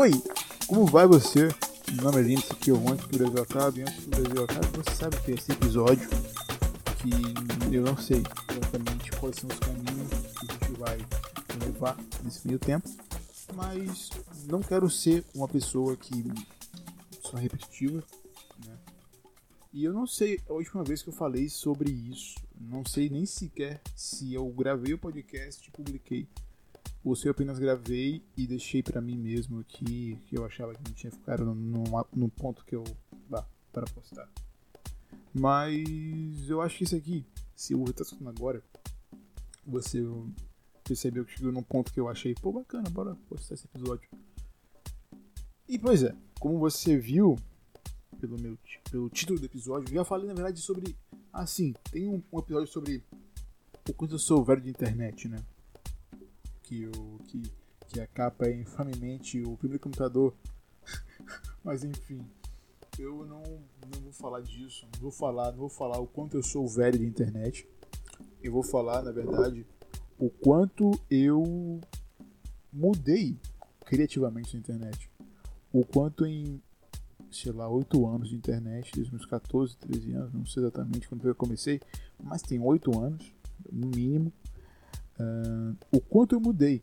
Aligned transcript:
Oi, 0.00 0.12
como 0.68 0.86
vai 0.86 1.08
você? 1.08 1.48
Meu 1.92 2.04
nome 2.04 2.20
é 2.20 2.22
Lino, 2.22 2.38
esse 2.38 2.52
aqui 2.52 2.70
é 2.70 2.72
o 2.72 2.88
Antes 2.88 3.04
que 3.06 3.16
o 3.16 3.18
Brasil 3.18 3.42
Acabe. 3.42 3.80
Antes 3.80 3.94
que 3.96 4.06
o 4.06 4.10
Brasil 4.10 4.44
Acabe, 4.44 4.66
você 4.68 4.94
sabe 4.94 5.20
que 5.22 5.32
esse 5.32 5.50
episódio 5.50 6.08
que 7.02 7.74
eu 7.74 7.82
não 7.82 7.96
sei 7.96 8.22
exatamente 8.48 9.10
quais 9.18 9.34
são 9.34 9.50
os 9.50 9.58
caminhos 9.58 10.08
que 10.38 10.46
a 10.48 10.52
gente 10.52 10.78
vai 10.78 10.98
levar 11.66 11.96
nesse 12.22 12.46
meio 12.46 12.60
tempo, 12.60 12.88
mas 13.56 14.10
não 14.46 14.62
quero 14.62 14.88
ser 14.88 15.24
uma 15.34 15.48
pessoa 15.48 15.96
que 15.96 16.32
só 17.20 17.36
repetitiva, 17.36 18.00
né? 18.64 18.78
E 19.72 19.82
eu 19.82 19.92
não 19.92 20.06
sei 20.06 20.38
a 20.48 20.52
última 20.52 20.84
vez 20.84 21.02
que 21.02 21.08
eu 21.08 21.12
falei 21.12 21.48
sobre 21.48 21.90
isso, 21.90 22.36
não 22.56 22.84
sei 22.84 23.10
nem 23.10 23.26
sequer 23.26 23.82
se 23.96 24.32
eu 24.32 24.48
gravei 24.50 24.94
o 24.94 24.98
podcast 24.98 25.68
e 25.68 25.72
publiquei 25.72 26.28
ou 27.04 27.14
se 27.14 27.26
eu 27.26 27.32
apenas 27.32 27.58
gravei 27.58 28.22
e 28.36 28.46
deixei 28.46 28.82
para 28.82 29.00
mim 29.00 29.16
mesmo 29.16 29.60
aqui, 29.60 30.18
que 30.26 30.36
eu 30.36 30.44
achava 30.44 30.74
que 30.74 30.82
não 30.84 30.94
tinha 30.94 31.10
ficado 31.10 31.44
no, 31.44 31.54
no, 31.54 32.06
no 32.14 32.28
ponto 32.28 32.64
que 32.64 32.74
eu 32.74 32.84
dá 33.28 33.46
para 33.72 33.86
postar. 33.86 34.28
Mas 35.32 36.48
eu 36.48 36.60
acho 36.60 36.78
que 36.78 36.84
isso 36.84 36.96
aqui, 36.96 37.24
se 37.54 37.74
o 37.74 37.84
tá 37.92 38.02
escutando 38.02 38.28
agora, 38.28 38.62
você 39.64 40.02
percebeu 40.84 41.24
que 41.24 41.32
chegou 41.32 41.52
num 41.52 41.62
ponto 41.62 41.92
que 41.92 42.00
eu 42.00 42.08
achei, 42.08 42.34
pô, 42.34 42.52
bacana, 42.52 42.88
bora 42.90 43.14
postar 43.28 43.54
esse 43.54 43.66
episódio. 43.66 44.08
E 45.68 45.78
pois 45.78 46.02
é, 46.02 46.14
como 46.40 46.58
você 46.58 46.96
viu 46.96 47.36
pelo 48.18 48.40
meu 48.40 48.58
pelo 48.90 49.08
título 49.08 49.38
do 49.38 49.46
episódio, 49.46 49.94
já 49.94 50.04
falei 50.04 50.26
na 50.26 50.34
verdade 50.34 50.60
sobre. 50.60 50.96
Ah, 51.32 51.46
sim, 51.46 51.74
tem 51.90 52.08
um, 52.08 52.22
um 52.32 52.38
episódio 52.38 52.66
sobre 52.66 53.04
o 53.88 53.92
quanto 53.92 54.14
eu 54.14 54.18
sou 54.18 54.42
velho 54.42 54.60
de 54.60 54.70
internet, 54.70 55.28
né? 55.28 55.38
Que, 56.68 56.86
o, 56.86 57.18
que, 57.24 57.42
que 57.86 57.98
a 57.98 58.06
capa 58.06 58.46
é 58.46 58.54
infamemente 58.54 59.42
o 59.42 59.56
primeiro 59.56 59.82
computador. 59.82 60.34
Mas 61.64 61.82
enfim, 61.82 62.20
eu 62.98 63.24
não, 63.24 63.42
não 63.42 64.02
vou 64.02 64.12
falar 64.12 64.42
disso, 64.42 64.86
não 64.92 65.00
vou 65.00 65.10
falar, 65.10 65.52
não 65.52 65.60
vou 65.60 65.68
falar 65.70 65.98
o 65.98 66.06
quanto 66.06 66.36
eu 66.36 66.42
sou 66.42 66.68
velho 66.68 66.98
de 66.98 67.06
internet. 67.06 67.66
Eu 68.42 68.52
vou 68.52 68.62
falar, 68.62 69.02
na 69.02 69.10
verdade, 69.10 69.66
o 70.18 70.28
quanto 70.28 70.90
eu 71.10 71.80
mudei 72.70 73.40
criativamente 73.86 74.54
na 74.54 74.60
internet. 74.60 75.10
O 75.72 75.86
quanto 75.86 76.26
em, 76.26 76.62
sei 77.30 77.52
lá, 77.52 77.66
8 77.68 78.06
anos 78.06 78.28
de 78.28 78.36
internet, 78.36 78.92
desde 78.94 79.10
meus 79.10 79.24
14, 79.24 79.76
13 79.78 80.12
anos, 80.12 80.34
não 80.34 80.44
sei 80.44 80.62
exatamente 80.62 81.08
quando 81.08 81.26
eu 81.26 81.34
comecei, 81.34 81.80
mas 82.22 82.42
tem 82.42 82.60
8 82.60 83.00
anos, 83.00 83.32
no 83.72 83.88
mínimo, 83.88 84.30
uh, 85.18 85.76
o 85.92 86.00
quanto 86.00 86.34
eu 86.34 86.40
mudei 86.40 86.80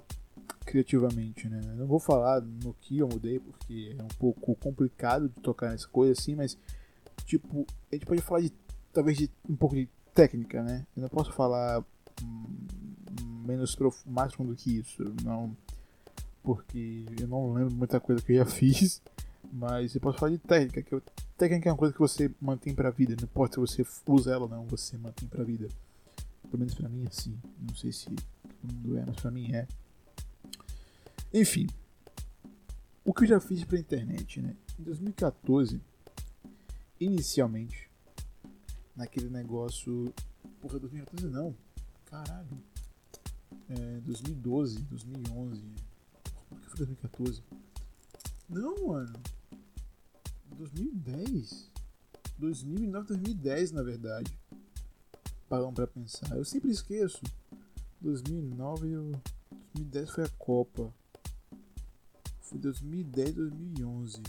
criativamente, 0.66 1.47
né? 1.47 1.61
Não 1.75 1.86
vou 1.86 2.00
falar 2.00 2.41
no 2.41 2.73
que 2.81 2.97
eu 2.97 3.08
mudei, 3.08 3.39
porque 3.39 3.95
é 3.97 4.03
um 4.03 4.08
pouco 4.19 4.55
complicado 4.55 5.30
de 5.30 5.41
tocar 5.41 5.69
nessa 5.69 5.88
coisa 5.88 6.14
assim, 6.14 6.36
mas, 6.36 6.58
tipo, 7.25 7.66
a 7.91 7.95
gente 7.95 8.06
pode 8.06 8.22
falar 8.22 8.41
de, 8.41 8.52
talvez, 8.91 9.17
de 9.17 9.30
um 9.47 9.56
pouco 9.56 9.75
de 9.75 9.88
técnica, 10.13 10.63
né? 10.63 10.86
Eu 10.95 11.03
não 11.03 11.09
posso 11.09 11.31
falar 11.31 11.83
hum, 12.22 13.45
menos 13.45 13.78
mais 14.06 14.33
profundo 14.33 14.56
que 14.56 14.80
isso, 14.80 15.03
não, 15.23 15.56
porque 16.44 17.06
eu 17.19 17.28
não 17.28 17.53
lembro 17.53 17.75
muita 17.75 18.00
coisa 18.00 18.22
que 18.22 18.33
eu 18.33 18.38
já 18.38 18.45
fiz, 18.50 19.02
mas 19.53 19.94
eu 19.94 20.02
posso 20.02 20.17
falar 20.17 20.31
de 20.31 20.39
técnica, 20.39 20.81
que 20.81 20.94
eu, 20.94 21.02
técnica 21.38 21.69
é 21.69 21.72
uma 21.72 21.78
coisa 21.78 21.94
que 21.94 22.00
você 22.00 22.31
mantém 22.41 22.73
pra 22.73 22.89
vida, 22.89 23.16
não 23.17 23.25
importa 23.25 23.56
se 23.56 23.83
você 23.83 23.86
usa 24.08 24.33
ela 24.33 24.44
ou 24.44 24.50
não, 24.50 24.66
você 24.66 24.97
mantém 24.97 25.28
pra 25.28 25.44
vida. 25.44 25.68
Pelo 26.50 26.59
menos 26.59 26.73
pra 26.73 26.88
mim 26.89 27.06
assim, 27.07 27.39
não 27.59 27.75
sei 27.75 27.91
se 27.91 28.06
todo 28.06 28.73
mundo 28.73 28.97
é, 28.97 29.06
mas 29.06 29.16
pra 29.17 29.31
mim 29.31 29.51
é. 29.53 29.67
Enfim, 31.33 31.67
o 33.03 33.13
que 33.13 33.23
eu 33.23 33.28
já 33.28 33.39
fiz 33.39 33.63
pra 33.63 33.78
internet, 33.78 34.41
né? 34.41 34.56
Em 34.79 34.83
2014, 34.83 35.81
inicialmente, 37.00 37.89
naquele 38.95 39.29
negócio. 39.29 40.13
Porra, 40.61 40.79
2014 40.79 41.28
não. 41.28 41.56
Caralho. 42.06 42.57
É, 43.69 44.00
2012, 44.01 44.79
2011. 44.83 45.62
Por 46.50 46.62
que 46.62 46.69
foi 46.69 46.77
2014? 46.77 47.44
Não, 48.47 48.88
mano. 48.88 49.19
2010. 50.56 51.72
2009, 52.38 53.07
2010, 53.07 53.72
na 53.72 53.81
verdade. 53.83 54.38
Paramos 55.47 55.75
pra 55.75 55.88
pensar. 55.88 56.35
Eu 56.35 56.44
sempre 56.44 56.72
esqueço. 56.72 57.22
2009 58.01 58.88
e 58.88 58.95
2010 59.73 60.09
foi 60.09 60.23
a 60.23 60.29
Copa. 60.38 60.94
Foi 62.41 62.57
2010, 62.59 63.35
2011. 63.35 64.23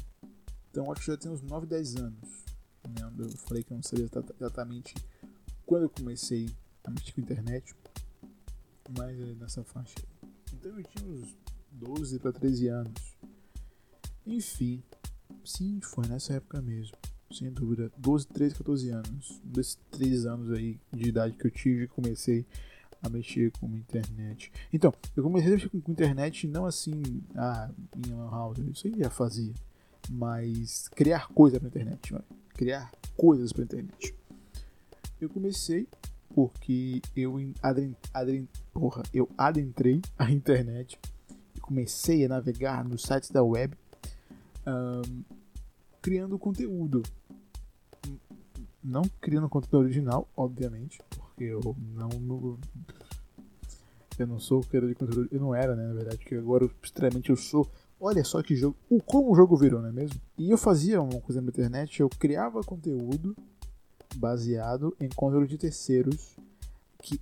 Então 0.71 0.91
acho 0.93 1.01
que 1.01 1.07
já 1.07 1.17
tem 1.17 1.31
uns 1.31 1.43
9, 1.43 1.67
10 1.67 1.97
anos. 1.97 2.45
Né? 2.89 3.13
Eu 3.19 3.31
falei 3.39 3.63
que 3.63 3.73
eu 3.73 3.77
não 3.77 3.83
sabia 3.83 4.09
exatamente 4.39 4.95
quando 5.65 5.85
eu 5.85 5.91
comecei 5.91 6.49
a 6.85 6.91
mexer 6.91 7.13
com 7.13 7.21
a 7.21 7.25
internet. 7.25 7.75
Mas 8.97 9.19
é 9.19 9.35
nessa 9.35 9.65
faixa 9.65 9.95
aí. 9.99 10.31
Então 10.53 10.79
eu 10.79 10.85
tinha 10.85 11.11
uns 11.11 11.37
12 11.73 12.19
para 12.19 12.33
13 12.33 12.69
anos. 12.69 13.17
Enfim, 14.27 14.83
sim, 15.45 15.81
foi 15.81 16.07
nessa 16.07 16.35
época 16.35 16.61
mesmo. 16.61 16.97
Sem 17.39 17.51
dúvida. 17.51 17.91
12, 17.99 18.27
13, 18.29 18.55
14 18.55 18.91
anos. 18.91 19.41
Desses 19.45 19.79
3 19.91 20.27
anos 20.27 20.51
aí 20.53 20.79
de 20.93 21.09
idade 21.09 21.37
que 21.37 21.47
eu 21.47 21.51
tive, 21.51 21.87
comecei 21.89 22.47
a 23.03 23.09
mexer 23.09 23.53
com 23.61 23.67
internet. 23.69 24.51
Então, 24.73 24.93
eu 25.15 25.23
comecei 25.23 25.51
a 25.51 25.55
mexer 25.55 25.69
com, 25.69 25.77
a 25.77 25.93
internet 25.93 26.49
não 26.49 26.65
assim, 26.65 27.03
ah, 27.35 27.71
em 27.97 28.13
lan 28.13 28.31
house, 28.31 28.59
isso 28.59 28.87
aí 28.87 28.95
já 28.99 29.11
fazia, 29.11 29.53
mas 30.11 30.89
criar 30.89 31.29
coisa 31.29 31.59
para 31.61 31.69
internet, 31.69 32.15
criar 32.55 32.91
coisas 33.17 33.53
para 33.53 33.65
internet. 33.65 34.15
Eu 35.21 35.29
comecei 35.29 35.87
porque 36.35 37.01
eu 37.15 37.39
adren, 37.63 37.95
adren, 38.13 38.49
porra, 38.73 39.03
eu 39.13 39.29
adentrei 39.39 40.03
a 40.19 40.31
internet 40.31 40.99
e 41.55 41.61
comecei 41.61 42.25
a 42.25 42.29
navegar 42.29 42.85
nos 42.85 43.03
sites 43.03 43.31
da 43.31 43.43
web 43.43 43.77
um, 44.67 45.23
criando 46.03 46.39
conteúdo. 46.39 47.03
Não 48.87 49.03
criando 49.21 49.49
conteúdo 49.49 49.79
original, 49.79 50.29
obviamente, 50.37 51.03
porque 51.11 51.43
eu 51.43 51.61
não, 51.93 52.09
não 52.21 52.59
eu 54.17 54.27
não 54.29 54.39
sou 54.39 54.61
criador 54.61 54.91
de 54.91 54.95
conteúdo, 54.95 55.29
eu 55.33 55.41
não 55.41 55.53
era, 55.53 55.75
né, 55.75 55.89
na 55.89 55.95
verdade, 55.95 56.19
que 56.19 56.37
agora 56.37 56.71
extremamente 56.81 57.31
eu 57.31 57.37
sou. 57.37 57.69
Olha 58.01 58.23
só 58.23 58.41
que 58.45 58.55
jogo, 58.55 58.77
o 58.89 59.03
como 59.03 59.33
o 59.33 59.35
jogo 59.35 59.57
virou, 59.57 59.83
não 59.83 59.89
é 59.89 59.93
mesmo? 59.93 60.21
E 60.39 60.51
eu 60.51 60.57
fazia 60.57 61.03
uma 61.03 61.21
coisa 61.21 61.41
na 61.41 61.49
internet, 61.49 62.01
eu 62.01 62.09
criava 62.09 62.63
conteúdo 62.63 63.37
baseado 64.15 64.97
em 65.01 65.09
conteúdo 65.09 65.49
de 65.49 65.59
terceiros 65.59 66.37
que, 67.03 67.21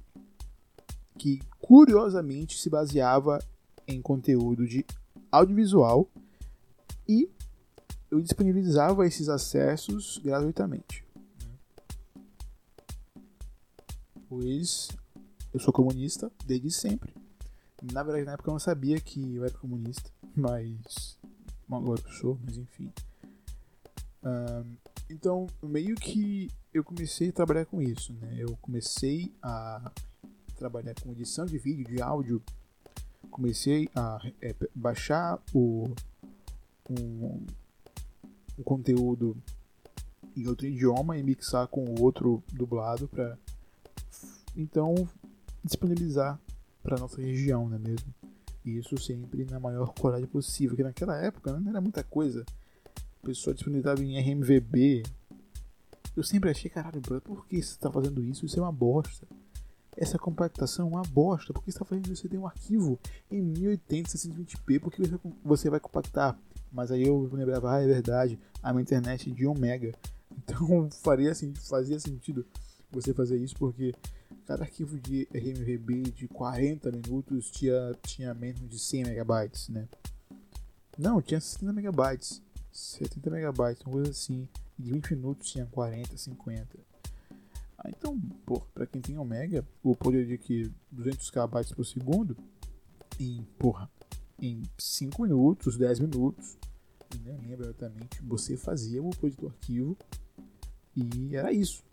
que 1.16 1.40
curiosamente 1.60 2.60
se 2.60 2.68
baseava 2.68 3.38
em 3.88 4.02
conteúdo 4.02 4.66
de 4.66 4.84
audiovisual 5.32 6.08
e 7.08 7.28
eu 8.10 8.20
disponibilizava 8.20 9.06
esses 9.06 9.30
acessos 9.30 10.20
gratuitamente. 10.22 11.03
Pois 14.28 14.88
eu 15.52 15.60
sou 15.60 15.72
comunista 15.72 16.30
desde 16.44 16.70
sempre. 16.70 17.14
Na 17.92 18.02
verdade, 18.02 18.24
na 18.24 18.32
época 18.32 18.50
eu 18.50 18.54
não 18.54 18.58
sabia 18.58 19.00
que 19.00 19.34
eu 19.34 19.44
era 19.44 19.54
comunista, 19.58 20.10
mas. 20.34 21.18
Agora 21.70 22.00
eu 22.04 22.12
sou, 22.12 22.38
mas 22.44 22.56
enfim. 22.56 22.92
Um, 24.22 24.76
então, 25.10 25.46
meio 25.62 25.94
que 25.96 26.50
eu 26.72 26.82
comecei 26.82 27.28
a 27.28 27.32
trabalhar 27.32 27.66
com 27.66 27.80
isso, 27.82 28.12
né? 28.14 28.36
Eu 28.38 28.56
comecei 28.60 29.32
a 29.42 29.92
trabalhar 30.56 30.94
com 31.00 31.12
edição 31.12 31.44
de 31.44 31.58
vídeo, 31.58 31.84
de 31.84 32.00
áudio. 32.00 32.42
Comecei 33.30 33.88
a 33.94 34.18
é, 34.40 34.54
baixar 34.74 35.42
o 35.52 35.92
um, 36.88 37.46
um 38.58 38.62
conteúdo 38.62 39.36
em 40.36 40.46
outro 40.46 40.66
idioma 40.66 41.16
e 41.18 41.22
mixar 41.22 41.66
com 41.68 41.84
o 41.84 42.02
outro 42.02 42.42
dublado 42.52 43.08
para 43.08 43.38
então 44.56 44.94
disponibilizar 45.62 46.38
para 46.82 46.98
nossa 46.98 47.20
região, 47.20 47.68
não 47.68 47.76
é 47.76 47.78
mesmo? 47.78 48.14
E 48.64 48.78
isso 48.78 48.96
sempre 48.98 49.44
na 49.44 49.60
maior 49.60 49.92
qualidade 49.94 50.26
possível, 50.26 50.70
porque 50.70 50.82
naquela 50.82 51.16
época 51.16 51.58
não 51.58 51.70
era 51.70 51.80
muita 51.80 52.02
coisa. 52.02 52.44
O 53.22 53.26
pessoal 53.26 53.54
disponibilizava 53.54 54.02
em 54.02 54.18
RMVB, 54.18 55.02
eu 56.16 56.22
sempre 56.22 56.50
achei, 56.50 56.70
caralho, 56.70 57.00
por 57.00 57.46
que 57.46 57.56
você 57.56 57.72
está 57.72 57.90
fazendo 57.90 58.22
isso? 58.22 58.46
Isso 58.46 58.58
é 58.58 58.62
uma 58.62 58.72
bosta. 58.72 59.26
Essa 59.96 60.18
compactação 60.18 60.86
é 60.86 60.90
uma 60.90 61.02
bosta. 61.02 61.52
Por 61.52 61.62
que 61.62 61.70
você 61.70 61.76
está 61.76 61.84
fazendo 61.84 62.06
isso? 62.06 62.22
Você 62.22 62.28
tem 62.28 62.38
um 62.38 62.46
arquivo 62.46 62.98
em 63.30 63.42
1080, 63.42 64.10
620p, 64.10 64.80
por 64.80 64.92
que 64.92 65.02
você 65.44 65.68
vai 65.68 65.80
compactar? 65.80 66.38
Mas 66.70 66.90
aí 66.90 67.04
eu 67.04 67.28
lembrava, 67.32 67.72
ah, 67.72 67.82
é 67.82 67.86
verdade, 67.86 68.38
a 68.62 68.72
minha 68.72 68.82
internet 68.82 69.30
é 69.30 69.32
de 69.32 69.46
1 69.46 69.54
mega. 69.54 69.92
Então 70.36 70.90
faria, 70.90 71.30
assim, 71.30 71.54
fazia 71.54 71.98
sentido 72.00 72.44
você 72.94 73.14
fazer 73.14 73.38
isso, 73.38 73.56
porque 73.56 73.94
cada 74.46 74.64
arquivo 74.64 74.98
de 74.98 75.28
RMVB 75.32 76.12
de 76.12 76.28
40 76.28 76.90
minutos 76.90 77.50
tinha, 77.50 77.94
tinha 78.02 78.34
menos 78.34 78.68
de 78.68 78.78
100 78.78 79.04
megabytes, 79.04 79.68
né? 79.68 79.88
Não, 80.98 81.20
tinha 81.20 81.40
70 81.40 81.72
megabytes. 81.72 82.42
70 82.72 83.30
megabytes, 83.30 83.82
uma 83.84 83.92
coisa 83.92 84.10
assim. 84.10 84.48
De 84.78 84.92
20 84.92 85.14
minutos 85.14 85.50
tinha 85.50 85.66
40, 85.66 86.16
50. 86.16 86.78
Ah, 87.78 87.88
então, 87.88 88.18
pô, 88.46 88.60
pra 88.72 88.86
quem 88.86 89.00
tem 89.00 89.18
Omega, 89.18 89.64
o 89.82 89.94
poder 89.94 90.26
de 90.26 90.38
que 90.38 90.70
200 90.90 91.30
KB 91.30 91.74
por 91.74 91.84
segundo, 91.84 92.36
em, 93.20 93.46
porra, 93.58 93.90
em 94.40 94.62
5 94.78 95.22
minutos, 95.22 95.76
10 95.76 96.00
minutos, 96.00 96.56
nem 97.24 97.36
lembro 97.36 97.66
exatamente, 97.66 98.22
você 98.22 98.56
fazia 98.56 99.02
o 99.02 99.08
upload 99.08 99.36
do 99.36 99.46
arquivo 99.46 99.96
e 100.96 101.36
era 101.36 101.52
isso. 101.52 101.84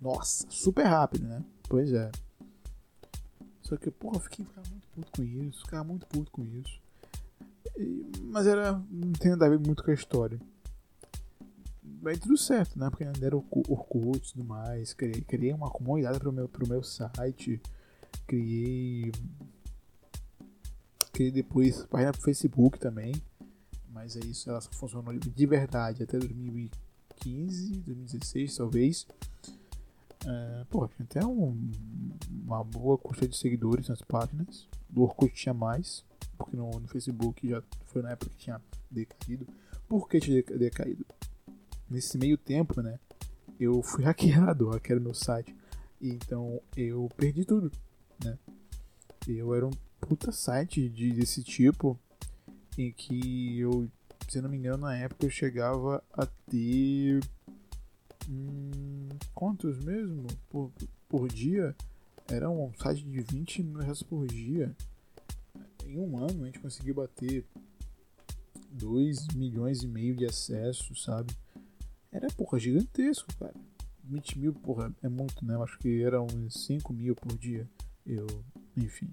Nossa, 0.00 0.46
super 0.50 0.84
rápido, 0.84 1.26
né? 1.26 1.42
Pois 1.68 1.92
é. 1.92 2.10
Só 3.62 3.76
que, 3.76 3.90
porra, 3.90 4.16
eu 4.16 4.20
fiquei 4.20 4.44
ficava 4.44 4.68
muito 4.68 4.88
puto 4.88 5.12
com 5.12 5.22
isso, 5.24 5.64
ficava 5.64 5.84
muito 5.84 6.06
puto 6.06 6.30
com 6.30 6.44
isso. 6.44 6.80
E, 7.76 8.04
mas 8.22 8.46
era. 8.46 8.72
não 8.90 9.12
tem 9.12 9.32
nada 9.32 9.46
a 9.46 9.48
ver 9.48 9.58
muito 9.58 9.82
com 9.82 9.90
a 9.90 9.94
história. 9.94 10.38
Mas 12.00 12.20
tudo 12.20 12.36
certo, 12.36 12.78
né? 12.78 12.88
Porque 12.88 13.04
era 13.04 13.36
Orkut 13.36 14.18
e 14.18 14.32
tudo 14.32 14.44
mais. 14.44 14.94
Criei, 14.94 15.20
criei 15.22 15.52
uma 15.52 15.70
comunidade 15.70 16.20
pro 16.20 16.32
meu, 16.32 16.48
pro 16.48 16.68
meu 16.68 16.82
site. 16.82 17.60
Criei. 18.26 19.10
Criei 21.12 21.32
depois 21.32 21.84
página 21.86 22.12
pro 22.12 22.22
Facebook 22.22 22.78
também. 22.78 23.14
Mas 23.90 24.14
é 24.14 24.20
isso, 24.20 24.48
ela 24.48 24.60
só 24.60 24.70
funcionou 24.72 25.12
de 25.18 25.46
verdade 25.46 26.02
até 26.02 26.18
2015, 26.18 27.72
2016 27.80 28.56
talvez. 28.56 29.06
É, 30.26 30.64
pô, 30.68 30.88
tinha 30.88 31.04
até 31.04 31.24
um, 31.24 31.70
uma 32.44 32.64
boa 32.64 32.98
quantidade 32.98 33.32
de 33.32 33.38
seguidores 33.38 33.88
nas 33.88 34.02
páginas. 34.02 34.68
Do 34.90 35.02
Orkut 35.02 35.32
tinha 35.32 35.54
mais, 35.54 36.04
porque 36.36 36.56
no, 36.56 36.68
no, 36.68 36.88
Facebook 36.88 37.48
já 37.48 37.62
foi 37.84 38.02
na 38.02 38.10
época 38.10 38.30
que 38.32 38.36
tinha 38.36 38.60
decaído. 38.90 39.46
Por 39.88 40.08
que 40.08 40.18
tinha 40.18 40.42
decaído? 40.42 41.06
Nesse 41.88 42.18
meio 42.18 42.36
tempo, 42.36 42.82
né? 42.82 42.98
Eu 43.58 43.80
fui 43.82 44.02
hackeado, 44.04 44.70
hackearam 44.70 45.02
meu 45.02 45.14
site. 45.14 45.54
Então 46.02 46.60
eu 46.76 47.08
perdi 47.16 47.44
tudo, 47.44 47.70
né? 48.22 48.36
Eu 49.28 49.54
era 49.54 49.66
um 49.66 49.72
puta 50.00 50.32
site 50.32 50.88
de, 50.88 51.12
desse 51.12 51.42
tipo 51.42 51.98
em 52.76 52.92
que 52.92 53.58
eu, 53.58 53.88
se 54.28 54.40
não 54.40 54.50
me 54.50 54.56
engano, 54.58 54.78
na 54.78 54.96
época 54.96 55.24
eu 55.24 55.30
chegava 55.30 56.02
a 56.12 56.26
ter 56.26 57.20
Hum, 58.28 59.08
quantos 59.34 59.78
mesmo 59.78 60.26
por, 60.48 60.72
por 61.08 61.28
dia? 61.28 61.74
Era 62.28 62.50
um 62.50 62.72
site 62.74 63.04
de 63.04 63.20
20 63.20 63.62
mil 63.62 63.78
reais 63.78 64.02
por 64.02 64.26
dia. 64.26 64.74
Em 65.84 65.98
um 65.98 66.18
ano 66.18 66.42
a 66.42 66.46
gente 66.46 66.58
conseguiu 66.58 66.94
bater 66.94 67.44
2 68.72 69.28
milhões 69.28 69.82
e 69.82 69.88
meio 69.88 70.16
de 70.16 70.24
acessos, 70.24 71.04
sabe? 71.04 71.32
Era, 72.10 72.26
porra, 72.28 72.58
gigantesco, 72.58 73.28
cara. 73.38 73.54
20 74.02 74.38
mil, 74.38 74.52
porra, 74.54 74.92
é 75.02 75.08
muito, 75.08 75.44
né? 75.44 75.54
Eu 75.54 75.62
acho 75.62 75.78
que 75.78 76.02
era 76.02 76.20
uns 76.20 76.64
5 76.66 76.92
mil 76.92 77.14
por 77.14 77.36
dia. 77.38 77.68
Eu, 78.04 78.26
enfim. 78.76 79.12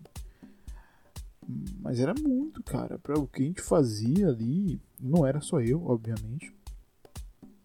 Mas 1.80 2.00
era 2.00 2.14
muito, 2.16 2.64
cara. 2.64 2.98
Para 2.98 3.20
o 3.20 3.28
que 3.28 3.44
a 3.44 3.46
gente 3.46 3.62
fazia 3.62 4.30
ali, 4.30 4.82
não 5.00 5.26
era 5.26 5.42
só 5.42 5.62
eu, 5.62 5.86
obviamente 5.86 6.54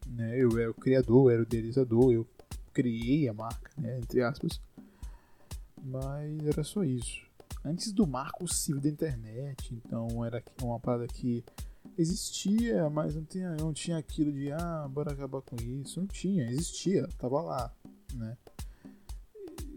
né? 0.09 0.41
Eu 0.41 0.59
era 0.59 0.71
o 0.71 0.75
criador, 0.75 1.31
eu 1.31 1.35
era 1.35 1.41
o 1.41 1.45
idealizador, 1.45 2.13
eu 2.13 2.27
criei 2.73 3.29
a 3.29 3.35
marca, 3.35 3.71
né? 3.77 3.99
Entre 3.99 4.23
aspas. 4.23 4.61
Mas 5.85 6.47
era 6.47 6.65
só 6.65 6.85
isso. 6.85 7.27
Antes 7.65 7.93
do 7.93 8.07
marco 8.07 8.47
civil 8.47 8.81
da 8.81 8.89
internet, 8.89 9.75
então 9.75 10.25
era 10.25 10.43
uma 10.63 10.79
parada 10.79 11.07
que 11.07 11.45
existia, 11.97 12.89
mas 12.89 13.15
não 13.15 13.25
tinha, 13.25 13.57
não 13.57 13.73
tinha 13.73 13.99
aquilo 13.99 14.33
de 14.33 14.53
ah, 14.53 14.89
bora 14.89 15.13
acabar 15.13 15.43
com 15.43 15.57
isso. 15.57 16.01
Não 16.01 16.07
tinha, 16.07 16.51
existia, 16.51 17.07
tava 17.19 17.41
lá, 17.43 17.73
né? 18.15 18.37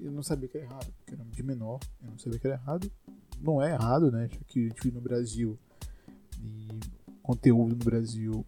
Eu 0.02 0.12
não 0.12 0.24
sabia 0.24 0.48
que 0.48 0.58
era 0.58 0.66
errado, 0.66 0.94
porque 0.98 1.14
era 1.14 1.24
de 1.24 1.44
menor, 1.44 1.80
eu 2.04 2.12
não 2.12 2.18
sabia 2.18 2.40
que 2.40 2.48
era 2.48 2.56
errado. 2.56 2.92
Não 3.40 3.62
é 3.62 3.72
errado, 3.72 4.12
né? 4.12 4.30
Que 4.48 4.60
a 4.60 4.68
gente 4.68 4.84
vive 4.84 4.96
no 4.96 5.02
Brasil 5.02 5.58
e 6.44 6.68
conteúdo 7.22 7.76
no 7.76 7.84
Brasil, 7.84 8.46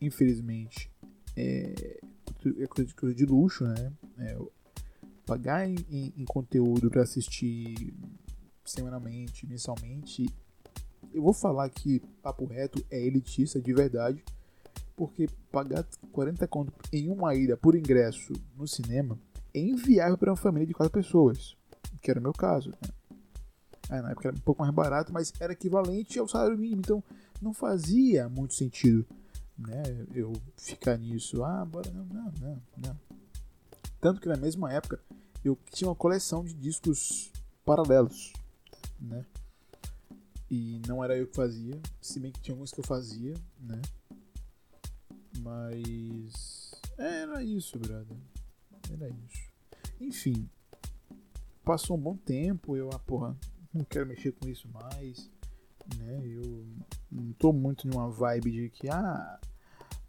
infelizmente, 0.00 0.90
é, 1.36 2.00
é 2.58 2.66
coisa, 2.66 2.94
coisa 2.94 3.14
de 3.14 3.26
luxo, 3.26 3.64
né? 3.64 3.92
É, 4.18 4.38
pagar 5.26 5.68
em, 5.68 5.76
em, 5.90 6.14
em 6.16 6.24
conteúdo 6.24 6.88
para 6.88 7.02
assistir 7.02 7.92
semanalmente, 8.64 9.46
mensalmente. 9.46 10.26
Eu 11.12 11.22
vou 11.22 11.32
falar 11.32 11.68
que 11.68 12.00
papo 12.22 12.44
reto 12.46 12.84
é 12.90 13.00
elitista 13.04 13.60
de 13.60 13.72
verdade, 13.72 14.24
porque 14.96 15.28
pagar 15.50 15.84
40 16.12 16.46
conto 16.48 16.72
em 16.92 17.08
uma 17.08 17.34
ida 17.34 17.56
por 17.56 17.74
ingresso 17.74 18.32
no 18.56 18.66
cinema 18.66 19.18
é 19.52 19.60
inviável 19.60 20.16
para 20.16 20.30
uma 20.30 20.36
família 20.36 20.66
de 20.66 20.74
quatro 20.74 20.92
pessoas, 20.92 21.56
que 22.00 22.10
era 22.10 22.20
o 22.20 22.22
meu 22.22 22.32
caso. 22.32 22.70
Né? 22.70 22.88
É, 23.90 24.02
na 24.02 24.10
época 24.10 24.28
era 24.28 24.36
um 24.36 24.40
pouco 24.40 24.62
mais 24.62 24.74
barato, 24.74 25.12
mas 25.12 25.32
era 25.40 25.52
equivalente 25.52 26.18
ao 26.18 26.28
salário 26.28 26.58
mínimo, 26.58 26.80
então 26.80 27.02
não 27.40 27.52
fazia 27.52 28.28
muito 28.28 28.54
sentido 28.54 29.06
né, 29.58 29.82
eu 30.14 30.32
ficar 30.56 30.96
nisso. 30.96 31.42
Ah, 31.44 31.64
bora, 31.64 31.90
não, 31.90 32.04
não, 32.04 32.32
não, 32.40 32.62
não. 32.76 33.00
Tanto 34.00 34.20
que 34.20 34.28
na 34.28 34.36
mesma 34.36 34.72
época 34.72 35.00
eu 35.44 35.58
tinha 35.70 35.88
uma 35.88 35.96
coleção 35.96 36.44
de 36.44 36.54
discos 36.54 37.30
paralelos, 37.64 38.32
né? 39.00 39.24
E 40.50 40.80
não 40.86 41.02
era 41.02 41.16
eu 41.16 41.26
que 41.26 41.34
fazia, 41.34 41.80
se 42.00 42.20
bem 42.20 42.30
que 42.30 42.40
tinha 42.40 42.54
alguns 42.54 42.70
que 42.70 42.80
eu 42.80 42.84
fazia, 42.84 43.34
né? 43.58 43.80
Mas 45.38 46.72
era 46.96 47.42
isso, 47.42 47.78
brother. 47.78 48.16
Era 48.92 49.08
isso. 49.08 49.50
Enfim, 50.00 50.48
passou 51.64 51.96
um 51.96 52.00
bom 52.00 52.16
tempo, 52.16 52.76
eu, 52.76 52.90
ah, 52.92 52.98
porra, 52.98 53.36
não 53.74 53.84
quero 53.84 54.06
mexer 54.06 54.32
com 54.32 54.48
isso 54.48 54.68
mais 54.68 55.28
né? 55.98 56.20
Eu 56.24 56.66
não 57.16 57.32
tô 57.32 57.52
muito 57.52 57.88
numa 57.88 58.10
vibe 58.10 58.50
de 58.50 58.70
que, 58.70 58.88
ah, 58.88 59.40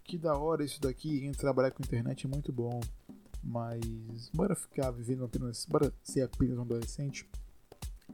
que 0.03 0.17
da 0.17 0.37
hora 0.37 0.63
isso 0.63 0.81
daqui, 0.81 1.25
em 1.25 1.31
trabalhar 1.31 1.71
com 1.71 1.83
internet 1.83 2.25
é 2.25 2.29
muito 2.29 2.51
bom, 2.51 2.79
mas 3.43 4.29
bora 4.33 4.55
ficar 4.55 4.91
vivendo 4.91 5.23
apenas, 5.23 5.65
bora 5.65 5.93
ser 6.03 6.23
apenas 6.23 6.57
um 6.57 6.61
adolescente. 6.61 7.27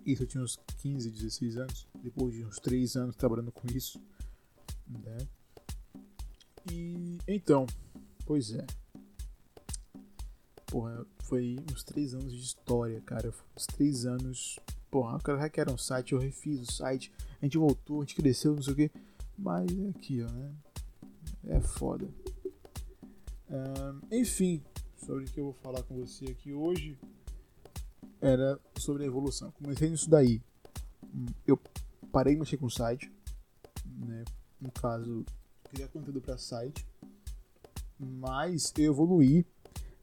Isso 0.05 0.23
eu 0.23 0.27
tinha 0.27 0.43
uns 0.43 0.59
15, 0.77 1.09
16 1.09 1.57
anos, 1.57 1.87
depois 2.01 2.33
de 2.33 2.45
uns 2.45 2.59
3 2.59 2.95
anos 2.95 3.15
trabalhando 3.15 3.51
com 3.51 3.67
isso, 3.67 3.99
né? 4.87 5.17
E 6.71 7.17
então, 7.27 7.65
pois 8.25 8.53
é. 8.53 8.65
Porra, 10.67 11.05
foi 11.19 11.57
uns 11.71 11.83
3 11.83 12.15
anos 12.15 12.33
de 12.33 12.41
história, 12.41 12.99
cara. 13.01 13.33
Uns 13.55 13.65
3 13.67 14.05
anos 14.05 14.59
porra, 14.93 15.17
o 15.17 15.23
cara 15.23 15.39
hackearam 15.39 15.73
um 15.73 15.77
site, 15.77 16.13
eu 16.13 16.19
refiz 16.19 16.61
o 16.61 16.71
site, 16.71 17.11
a 17.41 17.45
gente 17.45 17.57
voltou, 17.57 17.97
a 17.97 18.05
gente 18.05 18.15
cresceu, 18.15 18.53
não 18.53 18.61
sei 18.61 18.73
o 18.73 18.75
que. 18.75 18.91
Mas 19.35 19.67
é 19.71 19.89
aqui, 19.89 20.21
ó, 20.21 20.31
né? 20.31 20.53
É 21.47 21.59
foda. 21.59 22.07
Um, 23.49 24.15
enfim, 24.15 24.63
sobre 25.03 25.23
o 25.23 25.27
que 25.27 25.39
eu 25.39 25.45
vou 25.45 25.53
falar 25.53 25.81
com 25.81 25.95
você 25.95 26.25
aqui 26.25 26.53
hoje 26.53 26.95
era 28.21 28.59
sobre 28.77 29.01
a 29.01 29.07
evolução. 29.07 29.51
Comecei 29.53 29.89
nisso 29.89 30.07
daí. 30.07 30.39
Eu 31.47 31.59
parei 32.11 32.35
de 32.35 32.41
mexer 32.41 32.57
com 32.57 32.67
o 32.67 32.71
site, 32.71 33.11
né? 33.83 34.23
No 34.61 34.71
caso, 34.71 35.25
criar 35.71 35.87
conteúdo 35.87 36.21
para 36.21 36.37
site, 36.37 36.85
mas 37.97 38.71
eu 38.77 38.93
evoluí 38.93 39.43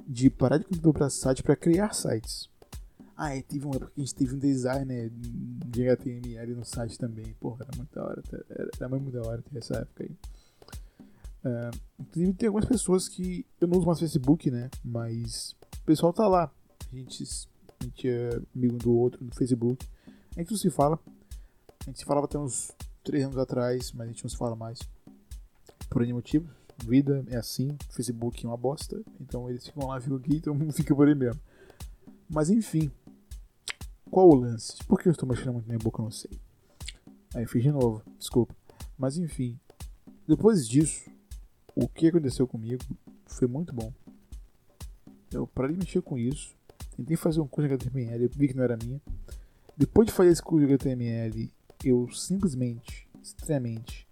de 0.04 0.28
parar 0.28 0.58
de 0.58 0.64
conteúdo 0.64 0.94
para 0.94 1.08
site 1.08 1.44
para 1.44 1.54
criar 1.54 1.94
sites. 1.94 2.49
Ah, 3.22 3.32
teve 3.46 3.66
uma 3.66 3.76
época 3.76 3.92
que 3.94 4.00
a 4.00 4.04
gente 4.04 4.14
teve 4.14 4.34
um 4.34 4.38
designer 4.38 5.10
de 5.12 5.86
HTML 5.86 6.54
no 6.54 6.64
site 6.64 6.98
também. 6.98 7.34
Porra, 7.38 7.66
era 7.68 7.76
muito 7.76 7.94
da 7.94 8.02
hora. 8.02 8.22
Era, 8.48 8.70
era 8.80 8.88
muito 8.88 9.10
da 9.10 9.28
hora 9.28 9.42
ter 9.42 9.58
essa 9.58 9.76
época 9.76 10.04
aí. 10.04 10.16
Uh, 11.44 11.80
inclusive 12.00 12.32
tem 12.32 12.46
algumas 12.46 12.66
pessoas 12.66 13.10
que. 13.10 13.44
Eu 13.60 13.68
não 13.68 13.76
uso 13.76 13.86
mais 13.86 14.00
Facebook, 14.00 14.50
né? 14.50 14.70
Mas 14.82 15.54
o 15.82 15.84
pessoal 15.84 16.14
tá 16.14 16.26
lá. 16.26 16.50
A 16.90 16.96
gente, 16.96 17.22
a 17.78 17.84
gente 17.84 18.08
é 18.08 18.40
amigo 18.56 18.78
do 18.78 18.90
outro 18.90 19.22
no 19.22 19.34
Facebook. 19.34 19.86
A 20.34 20.40
gente 20.40 20.52
não 20.52 20.58
se 20.58 20.70
fala. 20.70 20.98
A 21.82 21.90
gente 21.90 21.98
se 21.98 22.06
falava 22.06 22.24
até 22.24 22.38
uns 22.38 22.72
3 23.04 23.24
anos 23.24 23.36
atrás, 23.36 23.92
mas 23.92 24.08
a 24.08 24.12
gente 24.12 24.24
não 24.24 24.30
se 24.30 24.36
fala 24.38 24.56
mais. 24.56 24.78
Por 25.90 26.00
nenhum 26.00 26.16
motivo. 26.16 26.48
Vida 26.86 27.22
é 27.28 27.36
assim, 27.36 27.76
Facebook 27.90 28.46
é 28.46 28.48
uma 28.48 28.56
bosta. 28.56 28.98
Então 29.20 29.50
eles 29.50 29.66
ficam 29.66 29.88
lá, 29.88 30.00
ficam 30.00 30.16
aqui, 30.16 30.36
então 30.36 30.58
fica 30.72 30.94
por 30.96 31.06
aí 31.06 31.14
mesmo. 31.14 31.38
Mas 32.30 32.48
enfim, 32.48 32.90
qual 34.10 34.28
o 34.28 34.34
lance? 34.34 34.76
Por 34.84 35.00
que 35.00 35.08
eu 35.08 35.12
estou 35.12 35.28
mexendo 35.28 35.52
muito 35.52 35.66
na 35.66 35.74
minha 35.74 35.78
boca? 35.78 36.00
Eu 36.00 36.04
não 36.04 36.10
sei. 36.10 36.30
Aí 37.34 37.46
fiz 37.46 37.62
de 37.62 37.70
novo, 37.70 38.02
desculpa. 38.18 38.54
Mas 38.96 39.18
enfim, 39.18 39.58
depois 40.26 40.68
disso, 40.68 41.10
o 41.74 41.88
que 41.88 42.08
aconteceu 42.08 42.46
comigo 42.46 42.82
foi 43.26 43.46
muito 43.46 43.74
bom. 43.74 43.92
Eu 45.30 45.46
parei 45.46 45.72
de 45.72 45.80
mexer 45.80 46.02
com 46.02 46.16
isso, 46.16 46.54
tentei 46.96 47.16
fazer 47.16 47.40
um 47.40 47.46
curso 47.46 47.68
de 47.68 47.74
HTML, 47.74 48.28
vi 48.28 48.48
que 48.48 48.54
não 48.54 48.64
era 48.64 48.76
minha. 48.76 49.00
Depois 49.76 50.06
de 50.06 50.12
fazer 50.12 50.30
esse 50.30 50.42
curso 50.42 50.66
de 50.66 50.74
HTML, 50.74 51.52
eu 51.84 52.08
simplesmente 52.10 53.10
Extremamente. 53.22 54.08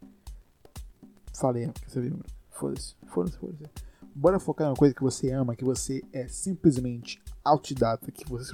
Falei, 1.35 1.69
quer 1.69 1.89
saber? 1.89 2.15
Foda-se, 2.51 2.95
foda-se, 3.07 3.39
foda-se. 3.39 3.88
Bora 4.19 4.41
focar 4.41 4.67
numa 4.67 4.77
coisa 4.77 4.93
que 4.93 5.01
você 5.01 5.31
ama, 5.31 5.55
que 5.55 5.65
você 5.65 6.03
é 6.13 6.27
simplesmente 6.27 7.23
autodidata, 7.45 8.11
que 8.11 8.29
você 8.29 8.53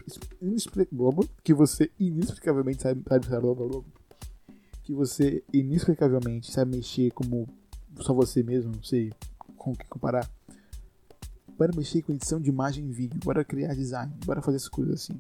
que 1.43 1.55
você 1.55 1.91
inexplicavelmente 1.99 2.83
sabe, 2.83 3.03
sabe, 3.27 3.85
que 4.83 4.93
você 4.93 5.43
inexplicavelmente 5.51 6.53
sabe 6.53 6.77
mexer 6.77 7.11
como 7.13 7.49
só 8.01 8.13
você 8.13 8.43
mesmo, 8.43 8.73
não 8.77 8.83
sei 8.83 9.11
com 9.57 9.73
o 9.73 9.75
que 9.75 9.89
comparar. 9.89 10.31
Bora 11.57 11.73
mexer 11.75 12.03
com 12.03 12.13
edição 12.13 12.39
de 12.43 12.51
imagem 12.51 12.87
e 12.87 12.93
vídeo, 12.93 13.19
bora 13.25 13.43
criar 13.43 13.75
design, 13.75 14.13
bora 14.27 14.43
fazer 14.43 14.59
essas 14.59 14.69
coisas 14.69 15.01
assim. 15.01 15.19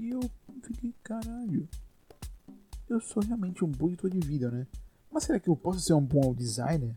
E 0.00 0.08
eu 0.08 0.20
fiquei, 0.62 0.94
caralho, 1.02 1.68
eu 2.88 2.98
sou 2.98 3.22
realmente 3.22 3.62
um 3.62 3.70
bom 3.70 3.88
editor 3.88 4.08
de 4.08 4.26
vídeo, 4.26 4.50
né? 4.50 4.66
Mas 5.12 5.24
será 5.24 5.38
que 5.38 5.50
eu 5.50 5.54
posso 5.54 5.80
ser 5.80 5.92
um 5.92 6.00
bom 6.00 6.32
designer? 6.32 6.96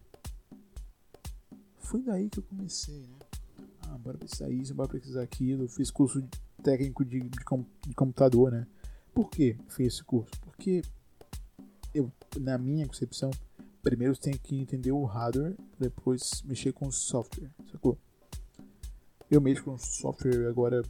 Foi 1.87 2.01
daí 2.01 2.29
que 2.29 2.39
eu 2.39 2.43
comecei, 2.43 3.07
né? 3.07 3.17
Ah, 3.83 3.97
bora 3.97 4.17
precisar 4.17 4.49
isso, 4.49 4.75
bora 4.75 4.89
precisar 4.89 5.21
aquilo. 5.21 5.69
Fiz 5.69 5.89
curso 5.89 6.21
técnico 6.61 7.05
de, 7.05 7.21
de, 7.21 7.29
de 7.29 7.95
computador, 7.95 8.51
né? 8.51 8.67
Por 9.13 9.29
que 9.29 9.57
fiz 9.69 9.93
esse 9.93 10.03
curso? 10.03 10.31
Porque 10.41 10.81
eu, 11.93 12.11
na 12.41 12.57
minha 12.57 12.85
concepção, 12.85 13.31
primeiro 13.81 14.13
você 14.13 14.21
tem 14.23 14.33
que 14.33 14.59
entender 14.59 14.91
o 14.91 15.05
hardware, 15.05 15.55
depois 15.79 16.41
mexer 16.43 16.73
com 16.73 16.87
o 16.87 16.91
software, 16.91 17.49
sacou? 17.71 17.97
Eu 19.31 19.39
mexo 19.39 19.63
com 19.63 19.77
software 19.77 20.49
agora. 20.49 20.81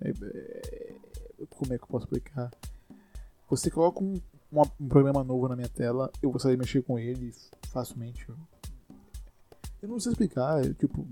É, 0.00 0.10
é, 0.10 0.96
como 1.48 1.72
é 1.72 1.78
que 1.78 1.84
eu 1.84 1.88
posso 1.88 2.06
explicar? 2.06 2.50
Você 3.48 3.70
coloca 3.70 4.02
um, 4.02 4.14
um, 4.52 4.62
um 4.80 4.88
programa 4.88 5.22
novo 5.22 5.46
na 5.46 5.54
minha 5.54 5.68
tela, 5.68 6.10
eu 6.20 6.28
vou 6.28 6.40
saber 6.40 6.58
mexer 6.58 6.82
com 6.82 6.98
ele 6.98 7.32
facilmente. 7.68 8.26
Eu 9.80 9.88
não 9.88 10.00
sei 10.00 10.12
explicar, 10.12 10.64
eu, 10.64 10.74
tipo, 10.74 11.06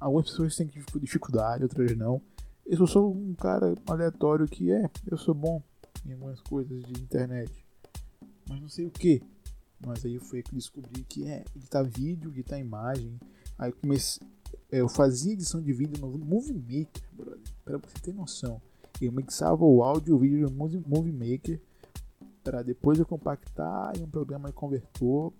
algumas 0.00 0.28
pessoas 0.28 0.56
têm 0.56 0.68
dificuldade, 1.00 1.62
outras 1.62 1.96
não. 1.96 2.20
Eu 2.66 2.78
sou 2.78 2.86
só 2.86 3.08
um 3.08 3.34
cara 3.34 3.74
aleatório 3.86 4.46
que 4.46 4.72
é, 4.72 4.90
eu 5.06 5.16
sou 5.16 5.34
bom 5.34 5.62
em 6.04 6.12
algumas 6.12 6.40
coisas 6.40 6.82
de 6.82 7.00
internet, 7.00 7.52
mas 8.48 8.60
não 8.60 8.68
sei 8.68 8.86
o 8.86 8.90
que. 8.90 9.22
Mas 9.84 10.04
aí 10.04 10.18
foi 10.18 10.42
que 10.42 10.54
descobri 10.54 11.04
que 11.04 11.26
é 11.26 11.44
editar 11.56 11.82
vídeo, 11.82 12.30
editar 12.30 12.58
imagem. 12.58 13.18
Aí 13.58 13.72
comecei, 13.72 14.26
eu 14.70 14.88
fazia 14.88 15.32
edição 15.32 15.60
de 15.60 15.72
vídeo 15.72 16.00
no 16.00 16.18
Movie 16.18 16.54
Maker, 16.54 17.02
brother, 17.12 17.40
pra 17.64 17.78
você 17.78 17.98
ter 18.00 18.12
noção. 18.12 18.60
Eu 19.00 19.12
mixava 19.12 19.64
o 19.64 19.82
áudio 19.82 20.12
e 20.12 20.16
o 20.16 20.18
vídeo 20.18 20.50
no 20.50 20.54
Movie 20.86 21.12
Maker 21.12 21.60
para 22.42 22.62
depois 22.62 22.98
eu 22.98 23.06
compactar 23.06 23.96
em 23.96 24.02
um 24.02 24.10
programa 24.10 24.48
de 24.48 24.54
convertor 24.54 25.32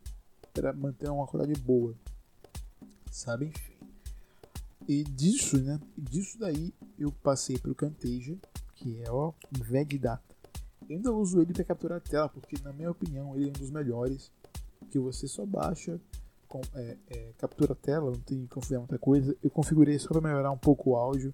para 0.53 0.73
manter 0.73 1.11
uma 1.11 1.27
qualidade 1.27 1.61
boa 1.61 1.95
sabe? 3.13 3.47
Enfim. 3.47 3.73
E 4.89 5.05
disso, 5.05 5.61
né? 5.63 5.79
Disso 5.97 6.39
daí 6.39 6.75
eu 6.99 7.13
passei 7.13 7.59
para 7.59 7.71
o 7.71 7.75
Camtasia, 7.75 8.37
que 8.75 9.01
é 9.03 9.11
o 9.13 9.33
VegData. 9.53 10.35
Eu 10.89 10.97
ainda 10.97 11.13
uso 11.13 11.41
ele 11.41 11.53
para 11.53 11.65
capturar 11.65 11.99
a 11.99 12.01
tela, 12.01 12.29
porque 12.29 12.57
na 12.63 12.73
minha 12.73 12.91
opinião 12.91 13.37
ele 13.37 13.47
é 13.47 13.49
um 13.49 13.53
dos 13.53 13.71
melhores. 13.71 14.33
Que 14.91 14.99
você 14.99 15.27
só 15.27 15.47
baixa, 15.47 16.01
com, 16.49 16.61
é, 16.75 16.97
é, 17.09 17.33
captura 17.39 17.73
a 17.73 17.77
tela, 17.77 18.11
não 18.11 18.21
tem 18.21 18.43
que 18.43 18.49
configurar 18.49 18.81
muita 18.81 18.99
coisa. 18.99 19.37
Eu 19.43 19.51
configurei 19.51 19.99
só 19.99 20.09
para 20.09 20.21
melhorar 20.21 20.51
um 20.51 20.59
pouco 20.59 20.91
o 20.91 20.97
áudio. 20.97 21.33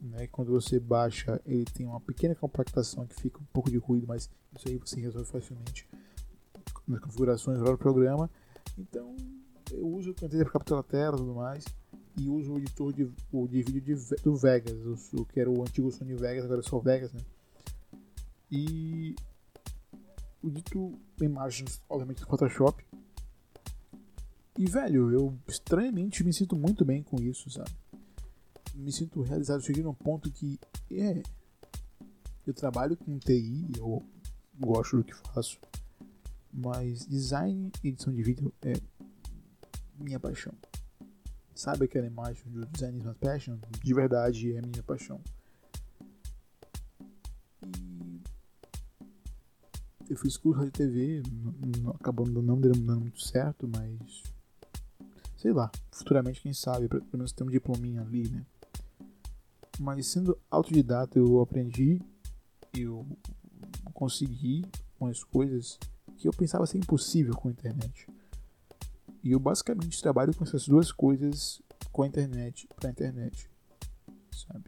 Né? 0.00 0.26
Quando 0.28 0.52
você 0.52 0.78
baixa, 0.78 1.40
ele 1.44 1.64
tem 1.64 1.86
uma 1.86 2.00
pequena 2.00 2.34
compactação 2.34 3.06
que 3.06 3.20
fica 3.20 3.38
um 3.38 3.46
pouco 3.52 3.70
de 3.70 3.78
ruído, 3.78 4.06
mas 4.06 4.30
isso 4.56 4.68
aí 4.68 4.78
você 4.78 5.00
resolve 5.00 5.28
facilmente 5.28 5.88
nas 6.86 7.00
configurações 7.00 7.58
do 7.58 7.76
programa. 7.76 8.30
Então 8.78 9.16
eu 9.72 9.86
uso 9.86 10.10
o 10.10 10.14
Camtasia 10.14 10.44
para 10.44 10.52
capturar 10.52 10.82
tela 10.84 11.16
e 11.16 11.18
tudo 11.18 11.34
mais. 11.34 11.64
E 12.18 12.28
uso 12.28 12.54
o 12.54 12.58
editor 12.58 12.92
de, 12.92 13.10
o, 13.30 13.46
de 13.46 13.62
vídeo 13.62 13.82
de, 13.82 14.16
do 14.22 14.36
Vegas, 14.36 15.12
o, 15.12 15.24
que 15.26 15.38
era 15.38 15.50
o 15.50 15.60
antigo 15.62 15.90
Sony 15.92 16.14
Vegas, 16.14 16.44
agora 16.44 16.60
é 16.60 16.62
só 16.62 16.78
Vegas, 16.78 17.12
né? 17.12 17.20
E 18.50 19.14
edito 20.42 20.98
imagens, 21.20 21.82
obviamente, 21.88 22.20
no 22.22 22.26
Photoshop. 22.26 22.84
E, 24.58 24.64
velho, 24.64 25.12
eu 25.12 25.38
estranhamente 25.46 26.24
me 26.24 26.32
sinto 26.32 26.56
muito 26.56 26.84
bem 26.84 27.02
com 27.02 27.20
isso, 27.20 27.50
sabe? 27.50 27.70
Me 28.74 28.90
sinto 28.90 29.20
realizado. 29.20 29.62
Cheguei 29.62 29.82
num 29.82 29.94
ponto 29.94 30.30
que, 30.30 30.58
é. 30.90 31.22
Eu 32.46 32.54
trabalho 32.54 32.96
com 32.96 33.18
TI, 33.18 33.72
eu 33.76 34.02
gosto 34.58 34.98
do 34.98 35.04
que 35.04 35.14
faço. 35.14 35.58
Mas 36.52 37.06
design 37.06 37.70
e 37.82 37.88
edição 37.88 38.14
de 38.14 38.22
vídeo 38.22 38.52
é 38.62 38.74
minha 39.98 40.20
paixão. 40.20 40.54
Sabe 41.54 41.86
aquela 41.86 42.06
imagem 42.06 42.44
do 42.52 42.66
Design 42.66 42.98
is 42.98 43.04
my 43.04 43.14
passion? 43.14 43.58
De 43.82 43.94
verdade 43.94 44.54
é 44.54 44.60
minha 44.60 44.82
paixão. 44.82 45.20
E 50.08 50.12
eu 50.12 50.16
fiz 50.16 50.36
curso 50.36 50.64
de 50.64 50.70
TV, 50.70 51.22
acabou 51.94 52.26
não 52.26 52.60
dando 52.60 53.00
muito 53.00 53.20
certo, 53.20 53.68
mas 53.68 54.22
sei 55.36 55.52
lá, 55.52 55.70
futuramente 55.90 56.40
quem 56.40 56.52
sabe, 56.52 56.88
pelo 56.88 57.04
menos 57.12 57.32
ter 57.32 57.44
um 57.44 57.50
diplominha 57.50 58.02
ali, 58.02 58.28
né? 58.28 58.44
Mas 59.78 60.06
sendo 60.06 60.38
autodidata 60.50 61.18
eu 61.18 61.40
aprendi, 61.40 62.00
eu 62.74 63.06
consegui 63.92 64.64
umas 64.98 65.24
coisas 65.24 65.78
que 66.16 66.28
eu 66.28 66.32
pensava 66.32 66.66
ser 66.66 66.78
impossível 66.78 67.34
com 67.34 67.48
a 67.48 67.50
internet. 67.50 68.06
E 69.26 69.32
eu 69.32 69.40
basicamente 69.40 70.00
trabalho 70.00 70.32
com 70.32 70.44
essas 70.44 70.68
duas 70.68 70.92
coisas 70.92 71.60
com 71.90 72.04
a 72.04 72.06
internet, 72.06 72.68
pra 72.76 72.90
internet. 72.90 73.50
Sabe? 74.30 74.62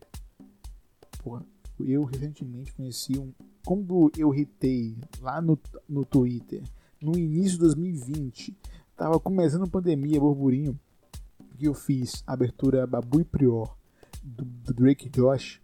Porra, 1.23 1.47
eu 1.79 2.03
recentemente 2.03 2.73
conheci 2.73 3.17
um. 3.17 3.33
Quando 3.65 4.11
eu 4.19 4.35
hitei 4.35 4.99
lá 5.21 5.41
no, 5.41 5.57
no 5.89 6.05
Twitter, 6.05 6.65
no 7.01 7.17
início 7.17 7.53
de 7.53 7.59
2020, 7.59 8.59
tava 8.97 9.21
começando 9.21 9.63
a 9.63 9.71
pandemia, 9.71 10.19
burburinho, 10.19 10.77
que 11.57 11.67
eu 11.67 11.73
fiz 11.73 12.25
a 12.27 12.33
abertura 12.33 12.85
Babu 12.85 13.21
e 13.21 13.25
Prior 13.25 13.79
do, 14.25 14.45
do 14.45 14.75
Drake 14.75 15.09
Josh. 15.09 15.61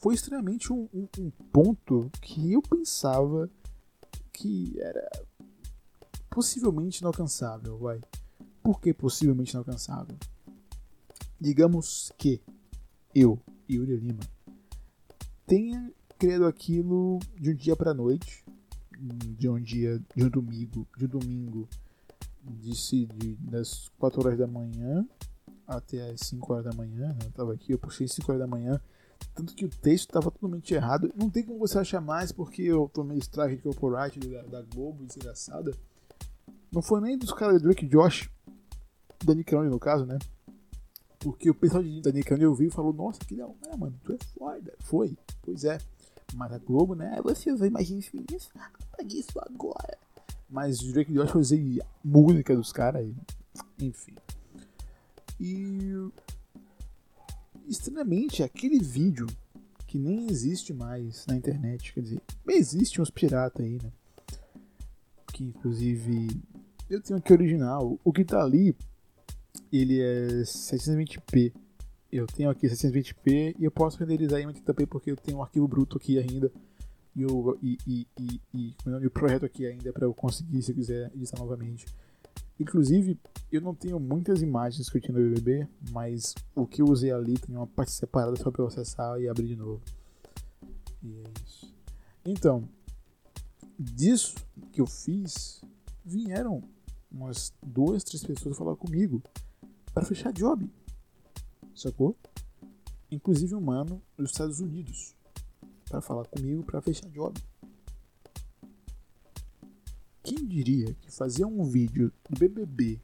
Foi 0.00 0.12
extremamente 0.12 0.72
um, 0.72 0.88
um, 0.92 1.06
um 1.20 1.30
ponto 1.52 2.10
que 2.20 2.52
eu 2.52 2.60
pensava 2.60 3.48
que 4.32 4.74
era 4.80 5.08
possivelmente 6.38 7.00
inalcançável, 7.00 7.76
vai. 7.78 8.00
Por 8.62 8.80
que 8.80 8.94
possivelmente 8.94 9.54
inalcançável? 9.54 10.16
Digamos 11.40 12.12
que 12.16 12.40
eu, 13.12 13.40
Yuri 13.68 13.96
Lima, 13.96 14.20
tenha 15.44 15.92
criado 16.16 16.46
aquilo 16.46 17.18
de 17.36 17.50
um 17.50 17.54
dia 17.56 17.74
para 17.74 17.92
noite, 17.92 18.44
de 19.36 19.48
um 19.48 19.60
dia, 19.60 20.00
de 20.14 20.24
um 20.24 20.28
domingo, 20.28 20.86
de 20.96 21.06
um 21.06 21.08
domingo, 21.08 21.68
de, 22.40 23.06
de 23.06 23.34
das 23.40 23.88
4 23.98 24.24
horas 24.24 24.38
da 24.38 24.46
manhã 24.46 25.04
até 25.66 26.08
as 26.12 26.20
5 26.20 26.52
horas 26.52 26.66
da 26.66 26.72
manhã, 26.72 27.08
né? 27.14 27.18
eu 27.24 27.32
tava 27.32 27.52
aqui, 27.52 27.72
eu 27.72 27.78
puxei 27.80 28.06
5 28.06 28.30
horas 28.30 28.40
da 28.40 28.46
manhã, 28.46 28.80
tanto 29.34 29.56
que 29.56 29.64
o 29.64 29.68
texto 29.68 30.10
estava 30.10 30.30
totalmente 30.30 30.72
errado. 30.72 31.12
Não 31.16 31.28
tem 31.28 31.42
como 31.42 31.58
você 31.58 31.80
achar 31.80 32.00
mais, 32.00 32.30
porque 32.30 32.62
eu 32.62 32.88
tomei 32.94 33.18
strike 33.18 33.56
de 33.56 33.62
copyright 33.62 34.20
da, 34.20 34.42
da 34.42 34.62
Globo, 34.62 35.04
desgraçada. 35.04 35.76
Não 36.70 36.82
foi 36.82 37.00
nem 37.00 37.16
dos 37.16 37.32
caras 37.32 37.56
de 37.56 37.62
Drake 37.64 37.86
Josh, 37.86 38.28
da 39.24 39.34
Nickelodeon 39.34 39.70
no 39.70 39.80
caso, 39.80 40.04
né? 40.04 40.18
Porque 41.18 41.50
o 41.50 41.54
pessoal 41.54 41.82
da 41.82 42.12
Nickelodeon 42.12 42.50
ouviu 42.50 42.68
e 42.68 42.72
falou, 42.72 42.92
nossa, 42.92 43.20
que 43.20 43.34
legal, 43.34 43.56
é, 43.66 43.76
mano, 43.76 43.98
tu 44.04 44.12
é 44.12 44.18
foda. 44.38 44.72
Foi, 44.80 45.16
pois 45.42 45.64
é. 45.64 45.78
Mas 46.34 46.52
a 46.52 46.58
Globo, 46.58 46.94
né, 46.94 47.18
você 47.22 47.54
vai 47.54 47.68
imaginar 47.68 48.00
isso, 48.32 48.50
apague 48.54 49.18
isso 49.18 49.38
agora. 49.40 49.98
Mas 50.48 50.80
o 50.82 50.92
Drake 50.92 51.12
Josh 51.12 51.30
fazia 51.30 51.84
música 52.04 52.54
dos 52.54 52.72
caras, 52.72 53.06
enfim. 53.78 54.14
E 55.40 56.10
estranhamente, 57.66 58.42
aquele 58.42 58.78
vídeo 58.78 59.26
que 59.86 59.98
nem 59.98 60.28
existe 60.30 60.72
mais 60.72 61.24
na 61.26 61.34
internet, 61.34 61.92
quer 61.94 62.02
dizer, 62.02 62.22
existe 62.48 63.00
uns 63.00 63.10
piratas 63.10 63.64
aí, 63.64 63.78
né? 63.82 63.90
Que 65.32 65.44
inclusive 65.44 66.28
eu 66.88 67.00
tenho 67.00 67.18
aqui 67.18 67.32
original. 67.32 67.98
O 68.04 68.12
que 68.12 68.24
tá 68.24 68.42
ali, 68.42 68.74
ele 69.72 70.00
é 70.00 70.42
720p. 70.42 71.52
Eu 72.10 72.26
tenho 72.26 72.48
aqui 72.48 72.66
720p 72.66 73.54
e 73.58 73.64
eu 73.64 73.70
posso 73.70 73.98
renderizar 73.98 74.40
em 74.40 74.46
80p 74.46 74.86
porque 74.86 75.10
eu 75.10 75.16
tenho 75.16 75.38
um 75.38 75.42
arquivo 75.42 75.68
bruto 75.68 75.98
aqui 75.98 76.18
ainda. 76.18 76.50
E, 77.14 77.26
o, 77.26 77.58
e, 77.62 77.76
e, 77.86 78.06
e, 78.18 78.40
e, 78.54 78.76
e 78.86 79.06
o 79.06 79.10
projeto 79.10 79.44
aqui 79.44 79.66
ainda 79.66 79.88
é 79.88 79.92
para 79.92 80.06
eu 80.06 80.14
conseguir, 80.14 80.62
se 80.62 80.70
eu 80.70 80.74
quiser, 80.74 81.10
editar 81.14 81.38
novamente. 81.38 81.86
Inclusive, 82.60 83.18
eu 83.52 83.60
não 83.60 83.74
tenho 83.74 84.00
muitas 84.00 84.42
imagens 84.42 84.88
que 84.88 84.96
eu 84.96 85.00
tinha 85.00 85.16
no 85.16 85.30
BBB, 85.30 85.68
mas 85.90 86.34
o 86.54 86.66
que 86.66 86.82
eu 86.82 86.86
usei 86.86 87.12
ali 87.12 87.38
tem 87.38 87.54
uma 87.56 87.66
parte 87.66 87.92
separada 87.92 88.36
só 88.36 88.50
para 88.50 88.62
eu 88.62 88.66
acessar 88.66 89.20
e 89.20 89.28
abrir 89.28 89.48
de 89.48 89.56
novo. 89.56 89.80
E 91.02 91.18
é 91.18 91.24
isso. 91.44 91.72
Então, 92.24 92.68
disso 93.78 94.34
que 94.72 94.80
eu 94.80 94.86
fiz, 94.86 95.60
vieram 96.04 96.62
umas 97.10 97.52
duas, 97.62 98.04
três 98.04 98.24
pessoas 98.24 98.56
falar 98.56 98.76
comigo 98.76 99.22
para 99.92 100.04
fechar 100.04 100.32
job. 100.32 100.70
Sacou? 101.74 102.16
Inclusive 103.10 103.54
um 103.54 103.60
mano 103.60 104.02
dos 104.16 104.30
Estados 104.30 104.60
Unidos 104.60 105.14
para 105.88 106.00
falar 106.00 106.26
comigo 106.26 106.62
para 106.62 106.80
fechar 106.82 107.08
job. 107.08 107.40
Quem 110.22 110.46
diria 110.46 110.92
que 110.94 111.10
fazer 111.10 111.44
um 111.44 111.64
vídeo 111.64 112.12
do 112.28 112.38
BBB 112.38 113.00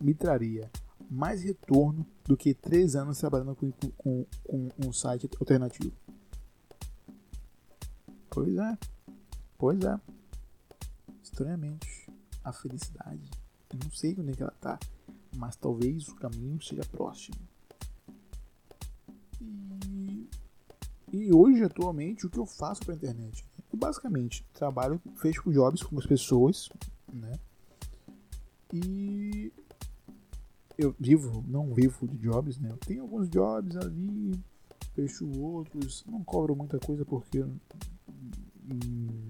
me 0.00 0.14
traria 0.14 0.70
mais 1.08 1.42
retorno 1.42 2.04
do 2.24 2.36
que 2.36 2.52
três 2.52 2.96
anos 2.96 3.18
trabalhando 3.18 3.54
com, 3.54 3.70
com, 3.96 4.26
com 4.44 4.68
um 4.84 4.92
site 4.92 5.28
alternativo? 5.38 5.94
Pois 8.28 8.56
é, 8.56 8.78
pois 9.56 9.80
é. 9.84 10.00
Estranhamente, 11.22 12.10
a 12.42 12.52
felicidade, 12.52 13.30
eu 13.72 13.78
não 13.82 13.90
sei 13.90 14.14
onde 14.18 14.32
é 14.32 14.34
que 14.34 14.42
ela 14.42 14.54
tá, 14.60 14.78
mas 15.36 15.56
talvez 15.56 16.08
o 16.08 16.14
caminho 16.16 16.62
seja 16.62 16.82
próximo. 16.90 17.36
E, 19.40 20.28
e 21.12 21.32
hoje, 21.32 21.62
atualmente, 21.62 22.26
o 22.26 22.30
que 22.30 22.38
eu 22.38 22.46
faço 22.46 22.82
para 22.84 22.94
a 22.94 22.96
internet? 22.96 23.44
Eu 23.72 23.78
basicamente 23.78 24.44
trabalho, 24.54 25.00
fecho 25.16 25.52
jobs 25.52 25.82
com 25.82 25.98
as 25.98 26.06
pessoas, 26.06 26.68
né? 27.12 27.32
E 28.72 29.52
eu 30.78 30.94
vivo, 30.98 31.44
não 31.46 31.72
vivo 31.72 32.06
de 32.06 32.18
jobs, 32.18 32.58
né? 32.58 32.70
Eu 32.70 32.76
tenho 32.76 33.02
alguns 33.02 33.28
jobs 33.28 33.76
ali, 33.76 34.32
fecho 34.94 35.28
outros, 35.40 36.04
não 36.06 36.22
cobro 36.22 36.54
muita 36.54 36.78
coisa 36.78 37.04
porque 37.04 37.44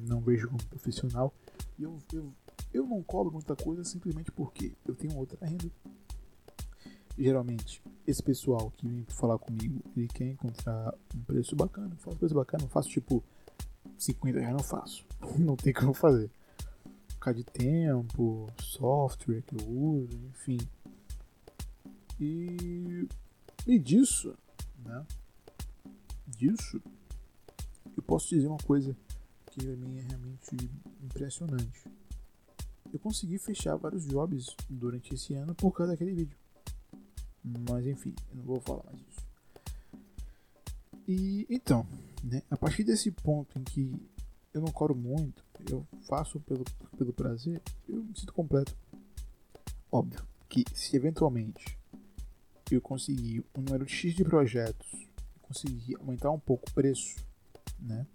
não 0.08 0.20
vejo 0.20 0.48
como 0.48 0.64
profissional. 0.66 1.32
E 1.78 1.82
eu, 1.82 1.98
eu, 2.12 2.32
eu 2.76 2.86
não 2.86 3.02
cobro 3.02 3.32
muita 3.32 3.56
coisa 3.56 3.82
simplesmente 3.84 4.30
porque 4.30 4.72
eu 4.86 4.94
tenho 4.94 5.16
outra 5.16 5.38
renda. 5.46 5.70
Geralmente, 7.18 7.82
esse 8.06 8.22
pessoal 8.22 8.70
que 8.76 8.86
vem 8.86 9.04
falar 9.08 9.38
comigo, 9.38 9.82
ele 9.96 10.08
quer 10.08 10.28
encontrar 10.28 10.94
um 11.14 11.22
preço 11.22 11.56
bacana. 11.56 11.94
Eu 11.94 11.98
faço 11.98 12.16
preço 12.18 12.34
bacana, 12.34 12.64
eu 12.64 12.68
faço 12.68 12.88
tipo 12.90 13.24
50 13.96 14.38
reais, 14.38 14.52
não 14.52 14.62
faço. 14.62 15.06
Não 15.38 15.56
tem 15.56 15.72
como 15.72 15.94
fazer. 15.94 16.30
Por 17.18 17.34
de 17.34 17.42
tempo, 17.42 18.48
software 18.60 19.42
que 19.42 19.56
eu 19.56 19.68
uso, 19.68 20.16
enfim. 20.28 20.58
E, 22.20 23.08
e 23.66 23.78
disso, 23.80 24.32
né? 24.84 25.04
Disso, 26.28 26.80
eu 27.96 28.02
posso 28.04 28.28
dizer 28.28 28.46
uma 28.46 28.58
coisa 28.58 28.96
que 29.46 29.60
pra 29.60 29.76
mim 29.76 29.98
é 29.98 30.02
realmente 30.02 30.70
impressionante. 31.02 31.82
Eu 32.92 32.98
consegui 32.98 33.38
fechar 33.38 33.76
vários 33.76 34.06
jobs 34.06 34.54
durante 34.68 35.14
esse 35.14 35.34
ano 35.34 35.54
por 35.54 35.72
causa 35.72 35.92
daquele 35.92 36.12
vídeo. 36.12 36.36
Mas 37.68 37.86
enfim, 37.86 38.14
eu 38.30 38.36
não 38.36 38.44
vou 38.44 38.60
falar 38.60 38.82
mais 38.84 38.98
disso. 38.98 39.26
E 41.06 41.46
então, 41.48 41.86
né, 42.24 42.42
a 42.50 42.56
partir 42.56 42.82
desse 42.82 43.10
ponto 43.10 43.58
em 43.58 43.62
que 43.62 43.94
eu 44.52 44.60
não 44.60 44.72
coro 44.72 44.94
muito, 44.94 45.44
eu 45.70 45.86
faço 46.08 46.40
pelo, 46.40 46.64
pelo 46.96 47.12
prazer, 47.12 47.62
eu 47.88 48.02
me 48.02 48.18
sinto 48.18 48.32
completo. 48.32 48.74
Óbvio 49.92 50.26
que 50.48 50.64
se 50.74 50.96
eventualmente 50.96 51.78
eu 52.70 52.80
conseguir 52.80 53.44
um 53.54 53.60
número 53.60 53.86
X 53.86 54.14
de 54.14 54.24
projetos, 54.24 55.06
conseguir 55.42 55.96
aumentar 55.96 56.30
um 56.30 56.40
pouco 56.40 56.68
o 56.68 56.72
preço, 56.72 57.16
né? 57.78 58.06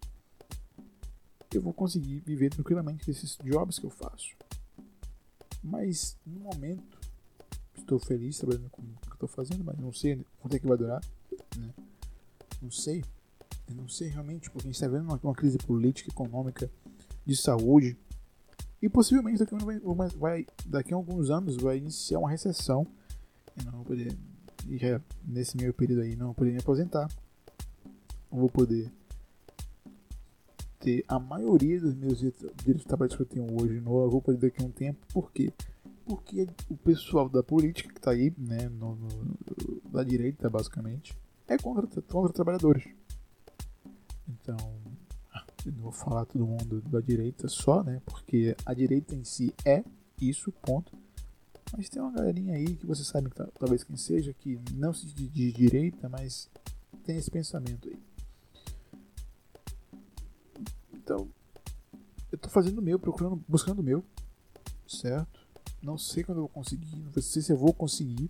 Eu 1.53 1.61
vou 1.61 1.73
conseguir 1.73 2.19
viver 2.19 2.49
tranquilamente 2.49 3.05
desses 3.05 3.37
jobs 3.43 3.79
que 3.79 3.85
eu 3.85 3.89
faço. 3.89 4.35
Mas 5.63 6.17
no 6.25 6.39
momento 6.39 6.99
estou 7.75 7.99
feliz 7.99 8.37
trabalhando 8.37 8.69
com 8.69 8.81
o 8.81 8.85
que 8.85 9.13
estou 9.13 9.27
fazendo, 9.27 9.63
mas 9.63 9.77
não 9.77 9.93
sei 9.93 10.25
quanto 10.39 10.55
é 10.55 10.59
que 10.59 10.67
vai 10.67 10.77
durar, 10.77 11.01
né? 11.57 11.69
Não 12.61 12.71
sei. 12.71 13.03
Eu 13.67 13.75
não 13.75 13.87
sei 13.87 14.09
realmente, 14.09 14.49
porque 14.49 14.67
a 14.67 14.69
gente 14.69 14.75
está 14.75 14.87
vendo 14.87 15.03
uma, 15.03 15.19
uma, 15.23 15.33
crise 15.33 15.57
política, 15.57 16.09
econômica, 16.09 16.69
de 17.25 17.35
saúde. 17.35 17.97
E 18.81 18.89
possivelmente 18.89 19.39
daqui, 19.39 19.55
vai, 19.55 20.09
vai, 20.09 20.47
daqui 20.65 20.93
a 20.93 20.97
alguns 20.97 21.29
anos 21.29 21.55
vai 21.57 21.77
iniciar 21.77 22.19
uma 22.19 22.29
recessão. 22.29 22.85
Não 23.63 23.71
vou 23.71 23.85
poder. 23.85 24.17
Já 24.69 25.01
nesse 25.25 25.57
meio 25.57 25.73
período 25.73 26.01
aí, 26.01 26.15
não 26.15 26.27
vou 26.27 26.35
poder 26.35 26.51
me 26.51 26.59
aposentar. 26.59 27.09
Não 28.31 28.39
vou 28.39 28.49
poder 28.49 28.91
ter 30.81 31.05
a 31.07 31.19
maioria 31.19 31.79
dos 31.79 31.93
meus 31.93 32.17
direitos 32.19 32.85
trabalho 32.85 33.15
que 33.15 33.21
eu 33.21 33.25
tenho 33.25 33.61
hoje 33.61 33.79
no 33.79 34.21
poder 34.21 34.49
daqui 34.49 34.63
a 34.63 34.65
um 34.65 34.71
tempo. 34.71 34.99
Por 35.13 35.31
quê? 35.31 35.53
Porque 36.05 36.47
o 36.69 36.75
pessoal 36.75 37.29
da 37.29 37.43
política 37.43 37.89
que 37.93 37.99
está 37.99 38.11
aí, 38.11 38.33
né, 38.37 38.67
no, 38.67 38.95
no, 38.95 39.09
da 39.91 40.03
direita 40.03 40.49
basicamente, 40.49 41.13
é 41.47 41.57
contra, 41.57 41.87
contra 42.01 42.33
trabalhadores. 42.33 42.83
Então, 44.27 44.57
eu 45.65 45.71
não 45.73 45.81
vou 45.83 45.91
falar 45.91 46.25
todo 46.25 46.45
mundo 46.45 46.81
da 46.81 46.99
direita 46.99 47.47
só, 47.47 47.83
né? 47.83 48.01
Porque 48.05 48.55
a 48.65 48.73
direita 48.73 49.13
em 49.13 49.23
si 49.23 49.53
é 49.63 49.83
isso, 50.19 50.51
ponto. 50.51 50.91
Mas 51.77 51.87
tem 51.87 52.01
uma 52.01 52.11
galerinha 52.11 52.55
aí 52.55 52.75
que 52.75 52.85
você 52.85 53.03
sabe, 53.03 53.29
talvez 53.57 53.83
quem 53.83 53.95
seja, 53.95 54.33
que 54.33 54.59
não 54.73 54.93
se 54.93 55.05
diz 55.05 55.31
de 55.31 55.51
direita, 55.51 56.09
mas 56.09 56.49
tem 57.03 57.17
esse 57.17 57.29
pensamento 57.29 57.87
aí. 57.87 57.99
Fazendo 62.51 62.79
o 62.79 62.81
meu, 62.81 62.99
procurando, 62.99 63.43
buscando 63.47 63.79
o 63.79 63.83
meu, 63.83 64.03
certo? 64.87 65.39
Não 65.81 65.97
sei 65.97 66.23
quando 66.23 66.39
eu 66.39 66.41
vou 66.43 66.49
conseguir, 66.49 66.95
não 66.95 67.21
sei 67.21 67.41
se 67.41 67.51
eu 67.51 67.57
vou 67.57 67.73
conseguir, 67.73 68.29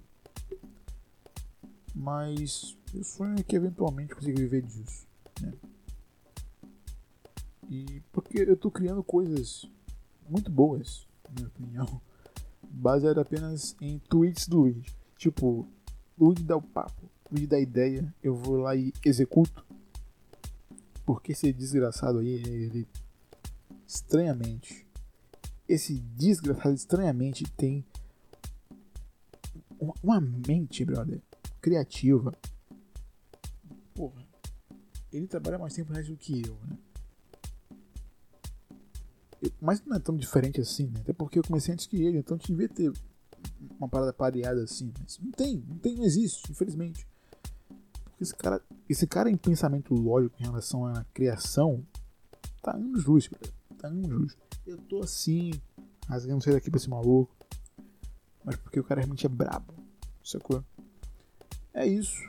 mas 1.93 2.77
meu 2.93 3.03
sonho 3.03 3.35
é 3.39 3.43
que 3.43 3.55
eventualmente 3.55 4.15
consiga 4.15 4.39
viver 4.39 4.61
disso, 4.61 5.07
né? 5.41 5.53
E 7.69 8.01
porque 8.11 8.39
eu 8.41 8.55
tô 8.55 8.69
criando 8.69 9.03
coisas 9.03 9.65
muito 10.29 10.51
boas, 10.51 11.07
na 11.23 11.35
minha 11.35 11.47
opinião, 11.47 12.01
baseado 12.63 13.19
apenas 13.19 13.75
em 13.81 13.97
tweets 13.97 14.47
do 14.47 14.59
Luigi. 14.59 14.93
Tipo, 15.17 15.67
Luigi 16.17 16.43
dá 16.43 16.55
o 16.55 16.61
papo, 16.61 17.09
Luigi 17.31 17.47
dá 17.47 17.57
a 17.57 17.61
ideia, 17.61 18.13
eu 18.21 18.35
vou 18.35 18.57
lá 18.57 18.75
e 18.75 18.93
executo. 19.03 19.65
Porque 21.05 21.31
esse 21.31 21.51
desgraçado 21.51 22.19
aí, 22.19 22.29
ele 22.29 22.87
estranhamente, 23.93 24.87
esse 25.67 25.99
desgraçado 25.99 26.73
estranhamente 26.73 27.43
tem 27.57 27.85
uma 30.01 30.21
mente, 30.21 30.85
brother, 30.85 31.21
criativa. 31.59 32.33
Porra, 33.93 34.25
ele 35.11 35.27
trabalha 35.27 35.59
mais 35.59 35.73
tempo 35.73 35.91
do 35.91 36.17
que 36.17 36.41
eu, 36.45 36.57
né? 36.65 36.77
Mas 39.59 39.83
não 39.83 39.97
é 39.97 39.99
tão 39.99 40.15
diferente 40.15 40.61
assim, 40.61 40.87
né? 40.87 41.01
Até 41.01 41.13
porque 41.13 41.39
eu 41.39 41.43
comecei 41.43 41.73
antes 41.73 41.87
que 41.87 42.01
ele, 42.01 42.19
então 42.19 42.37
devia 42.37 42.69
ter 42.69 42.93
uma 43.77 43.89
parada 43.89 44.13
pareada 44.13 44.63
assim. 44.63 44.93
Mas 44.99 45.19
não 45.19 45.31
tem, 45.31 45.65
não 45.67 45.77
tem, 45.77 45.95
não 45.95 46.03
existe, 46.03 46.49
infelizmente. 46.49 47.05
Porque 48.05 48.23
esse 48.23 48.35
cara, 48.35 48.61
esse 48.87 49.07
cara 49.07 49.29
em 49.29 49.35
pensamento 49.35 49.93
lógico 49.93 50.35
em 50.39 50.43
relação 50.43 50.85
à 50.85 51.03
criação 51.13 51.85
tá 52.61 52.73
luz, 52.73 53.27
brother. 53.27 53.60
Tá 53.81 53.87
anos 53.87 54.07
luz. 54.07 54.37
Eu 54.63 54.77
tô 54.77 54.99
assim, 54.99 55.59
rasgando 56.07 56.43
sair 56.43 56.53
daqui 56.53 56.69
pra 56.69 56.77
esse 56.77 56.87
maluco. 56.87 57.35
Mas 58.43 58.55
porque 58.55 58.79
o 58.79 58.83
cara 58.83 59.01
realmente 59.01 59.25
é 59.25 59.29
brabo, 59.29 59.73
sacou? 60.23 60.63
É 61.73 61.87
isso. 61.87 62.21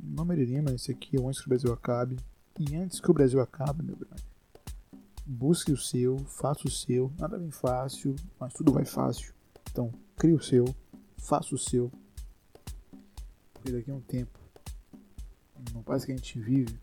Não 0.00 0.24
meriria, 0.24 0.62
mas 0.62 0.76
esse 0.76 0.92
aqui 0.92 1.18
é 1.18 1.22
antes 1.22 1.40
que 1.40 1.46
o 1.46 1.50
Brasil 1.50 1.70
acabe. 1.70 2.16
E 2.58 2.74
antes 2.76 2.98
que 2.98 3.10
o 3.10 3.14
Brasil 3.14 3.40
acabe, 3.42 3.82
meu 3.82 3.94
brother, 3.94 4.24
busque 5.26 5.70
o 5.70 5.76
seu, 5.76 6.18
faça 6.20 6.66
o 6.66 6.70
seu. 6.70 7.12
Nada 7.18 7.38
vem 7.38 7.50
fácil, 7.50 8.16
mas 8.40 8.54
tudo 8.54 8.72
vai 8.72 8.86
fácil. 8.86 9.34
Então, 9.70 9.92
crie 10.16 10.32
o 10.32 10.42
seu, 10.42 10.64
faça 11.18 11.54
o 11.54 11.58
seu. 11.58 11.92
Porque 13.52 13.70
daqui 13.70 13.90
a 13.90 13.94
um 13.94 14.00
tempo, 14.00 14.38
não 15.74 15.82
parece 15.82 16.06
que 16.06 16.12
a 16.12 16.16
gente 16.16 16.40
vive. 16.40 16.80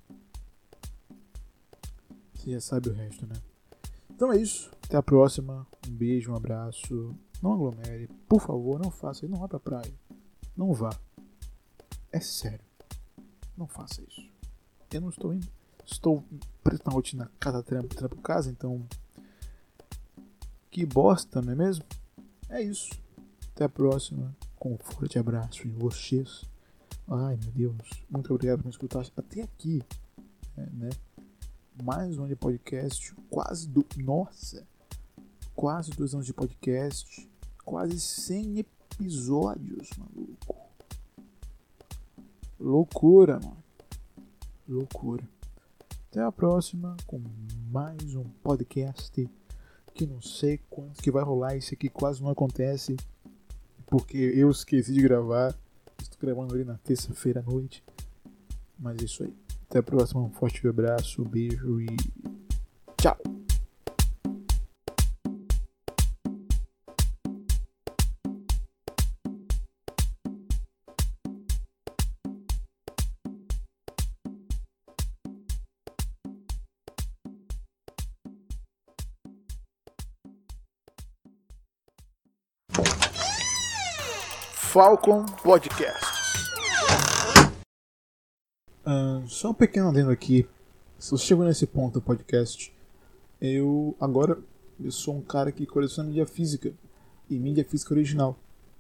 Você 2.36 2.52
já 2.52 2.62
sabe 2.62 2.90
o 2.90 2.94
resto, 2.94 3.26
né? 3.26 3.36
Então 4.24 4.32
é 4.32 4.38
isso. 4.38 4.72
Até 4.86 4.96
a 4.96 5.04
próxima. 5.04 5.68
Um 5.86 5.92
beijo, 5.92 6.32
um 6.32 6.36
abraço. 6.36 7.14
Não 7.42 7.52
aglomere. 7.52 8.08
Por 8.26 8.40
favor, 8.40 8.80
não 8.80 8.90
faça. 8.90 9.28
Não 9.28 9.38
vá 9.38 9.50
pra 9.50 9.60
praia. 9.60 9.94
Não 10.56 10.72
vá. 10.72 10.98
É 12.10 12.22
sério. 12.22 12.64
Não 13.58 13.68
faça 13.68 14.02
isso. 14.02 14.26
Eu 14.94 15.02
não 15.02 15.10
estou 15.10 15.34
indo. 15.34 15.46
Estou 15.86 16.24
preto 16.64 16.86
na 16.86 16.94
rotina 16.94 17.30
casa 17.38 17.62
trampo, 17.62 17.94
trampo 17.94 18.16
casa, 18.22 18.50
então. 18.50 18.88
Que 20.72 20.86
bosta, 20.86 21.42
não 21.42 21.52
é 21.52 21.56
mesmo? 21.58 21.84
É 22.48 22.62
isso. 22.62 22.92
Até 23.54 23.66
a 23.66 23.70
próxima. 23.70 24.34
Com 24.56 24.76
um 24.76 24.78
forte 24.78 25.20
abraço 25.20 25.68
em 25.68 25.74
vocês. 25.74 26.46
Ai 27.10 27.38
meu 27.44 27.52
Deus. 27.52 27.90
Muito 28.10 28.34
obrigado 28.34 28.60
por 28.60 28.68
me 28.68 28.72
escutar 28.72 29.06
até 29.18 29.42
aqui. 29.42 29.84
É, 30.56 30.62
né? 30.70 30.90
Mais 31.82 32.18
um 32.18 32.22
ano 32.22 32.30
de 32.30 32.36
podcast, 32.36 33.16
quase 33.30 33.68
do. 33.68 33.86
Nossa! 33.98 34.68
Quase 35.56 35.92
dois 35.92 36.14
anos 36.14 36.26
de 36.26 36.34
podcast, 36.34 37.30
quase 37.64 38.00
100 38.00 38.60
episódios, 38.60 39.90
maluco. 39.98 40.56
Loucura, 42.60 43.40
mano. 43.40 43.64
Loucura. 44.68 45.24
Até 46.10 46.22
a 46.22 46.32
próxima 46.32 46.96
com 47.06 47.22
mais 47.72 48.16
um 48.16 48.24
podcast 48.44 49.30
que 49.94 50.06
não 50.06 50.22
sei 50.22 50.60
quando 50.70 51.02
que 51.02 51.12
vai 51.12 51.24
rolar. 51.24 51.56
Isso 51.56 51.74
aqui 51.74 51.90
quase 51.90 52.22
não 52.22 52.30
acontece 52.30 52.96
porque 53.88 54.18
eu 54.18 54.50
esqueci 54.50 54.94
de 54.94 55.02
gravar. 55.02 55.56
Estou 56.02 56.20
gravando 56.20 56.56
ele 56.56 56.66
na 56.66 56.78
terça-feira 56.78 57.42
à 57.42 57.44
noite. 57.44 57.84
Mas 58.80 59.02
é 59.02 59.06
isso 59.06 59.24
aí. 59.24 59.43
Até 59.74 59.80
a 59.80 59.84
próxima. 59.84 60.22
Um 60.22 60.30
forte 60.30 60.68
abraço, 60.68 61.26
beijo 61.26 61.82
e 61.82 61.88
tchau. 62.96 63.18
Falcon 84.54 85.26
Podcasts. 85.42 86.13
Uh, 88.94 89.28
só 89.28 89.50
um 89.50 89.54
pequeno 89.54 89.90
adendo 89.90 90.12
aqui. 90.12 90.48
Se 91.00 91.12
você 91.12 91.26
chegou 91.26 91.44
nesse 91.44 91.66
ponto 91.66 91.96
do 91.96 92.02
podcast, 92.02 92.72
eu 93.42 93.96
agora 94.00 94.38
eu 94.80 94.92
sou 94.92 95.16
um 95.16 95.22
cara 95.22 95.52
que 95.52 95.66
coleciona 95.66 96.10
mídia 96.10 96.26
física 96.26 96.72
e 97.30 97.40
mídia 97.40 97.66
física 97.66 97.94
original. 97.94 98.38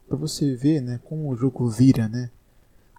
Para 0.07 0.17
você 0.17 0.55
ver, 0.55 0.81
né, 0.81 0.99
como 1.03 1.29
o 1.29 1.35
jogo 1.35 1.67
vira, 1.67 2.07
né? 2.07 2.29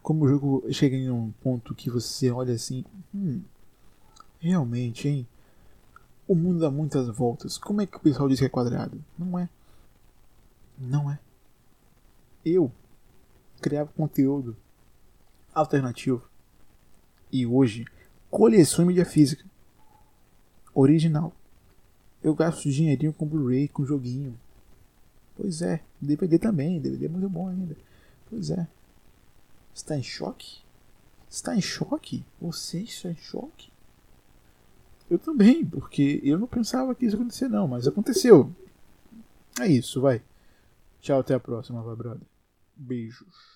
Como 0.02 0.24
o 0.24 0.28
jogo 0.28 0.64
chega 0.72 0.96
em 0.96 1.10
um 1.10 1.30
ponto 1.42 1.74
que 1.74 1.88
você 1.88 2.30
olha 2.30 2.54
assim, 2.54 2.84
hum, 3.14 3.42
realmente, 4.40 5.08
hein? 5.08 5.26
O 6.26 6.34
mundo 6.34 6.60
dá 6.60 6.70
muitas 6.70 7.08
voltas. 7.08 7.56
Como 7.56 7.80
é 7.80 7.86
que 7.86 7.96
o 7.96 8.00
pessoal 8.00 8.28
diz 8.28 8.38
que 8.40 8.46
é 8.46 8.48
quadrado? 8.48 9.02
Não 9.18 9.38
é. 9.38 9.48
Não 10.78 11.10
é. 11.10 11.18
Eu 12.44 12.72
criava 13.60 13.90
conteúdo 13.94 14.56
alternativo. 15.54 16.33
E 17.34 17.44
hoje, 17.44 17.84
coleção 18.30 18.86
mídia 18.86 19.04
física. 19.04 19.44
Original. 20.72 21.34
Eu 22.22 22.32
gasto 22.32 22.70
dinheirinho 22.70 23.12
com 23.12 23.26
Blu-ray, 23.26 23.66
com 23.66 23.84
joguinho. 23.84 24.38
Pois 25.36 25.60
é, 25.60 25.82
DVD 26.00 26.38
também, 26.38 26.80
DVD 26.80 27.06
é 27.06 27.08
muito 27.08 27.28
bom 27.28 27.48
ainda. 27.48 27.76
Pois 28.30 28.50
é. 28.50 28.68
Está 29.74 29.98
em 29.98 30.02
choque? 30.04 30.62
Está 31.28 31.56
em 31.56 31.60
choque? 31.60 32.24
Você 32.40 32.82
está 32.82 33.10
em 33.10 33.16
choque? 33.16 33.72
Eu 35.10 35.18
também, 35.18 35.66
porque 35.66 36.20
eu 36.22 36.38
não 36.38 36.46
pensava 36.46 36.94
que 36.94 37.04
isso 37.04 37.16
ia 37.16 37.20
acontecer 37.20 37.48
não, 37.48 37.66
mas 37.66 37.88
aconteceu. 37.88 38.54
É 39.60 39.66
isso, 39.66 40.00
vai. 40.00 40.22
Tchau, 41.00 41.18
até 41.18 41.34
a 41.34 41.40
próxima, 41.40 41.82
vai, 41.82 41.96
brother. 41.96 42.28
Beijos. 42.76 43.53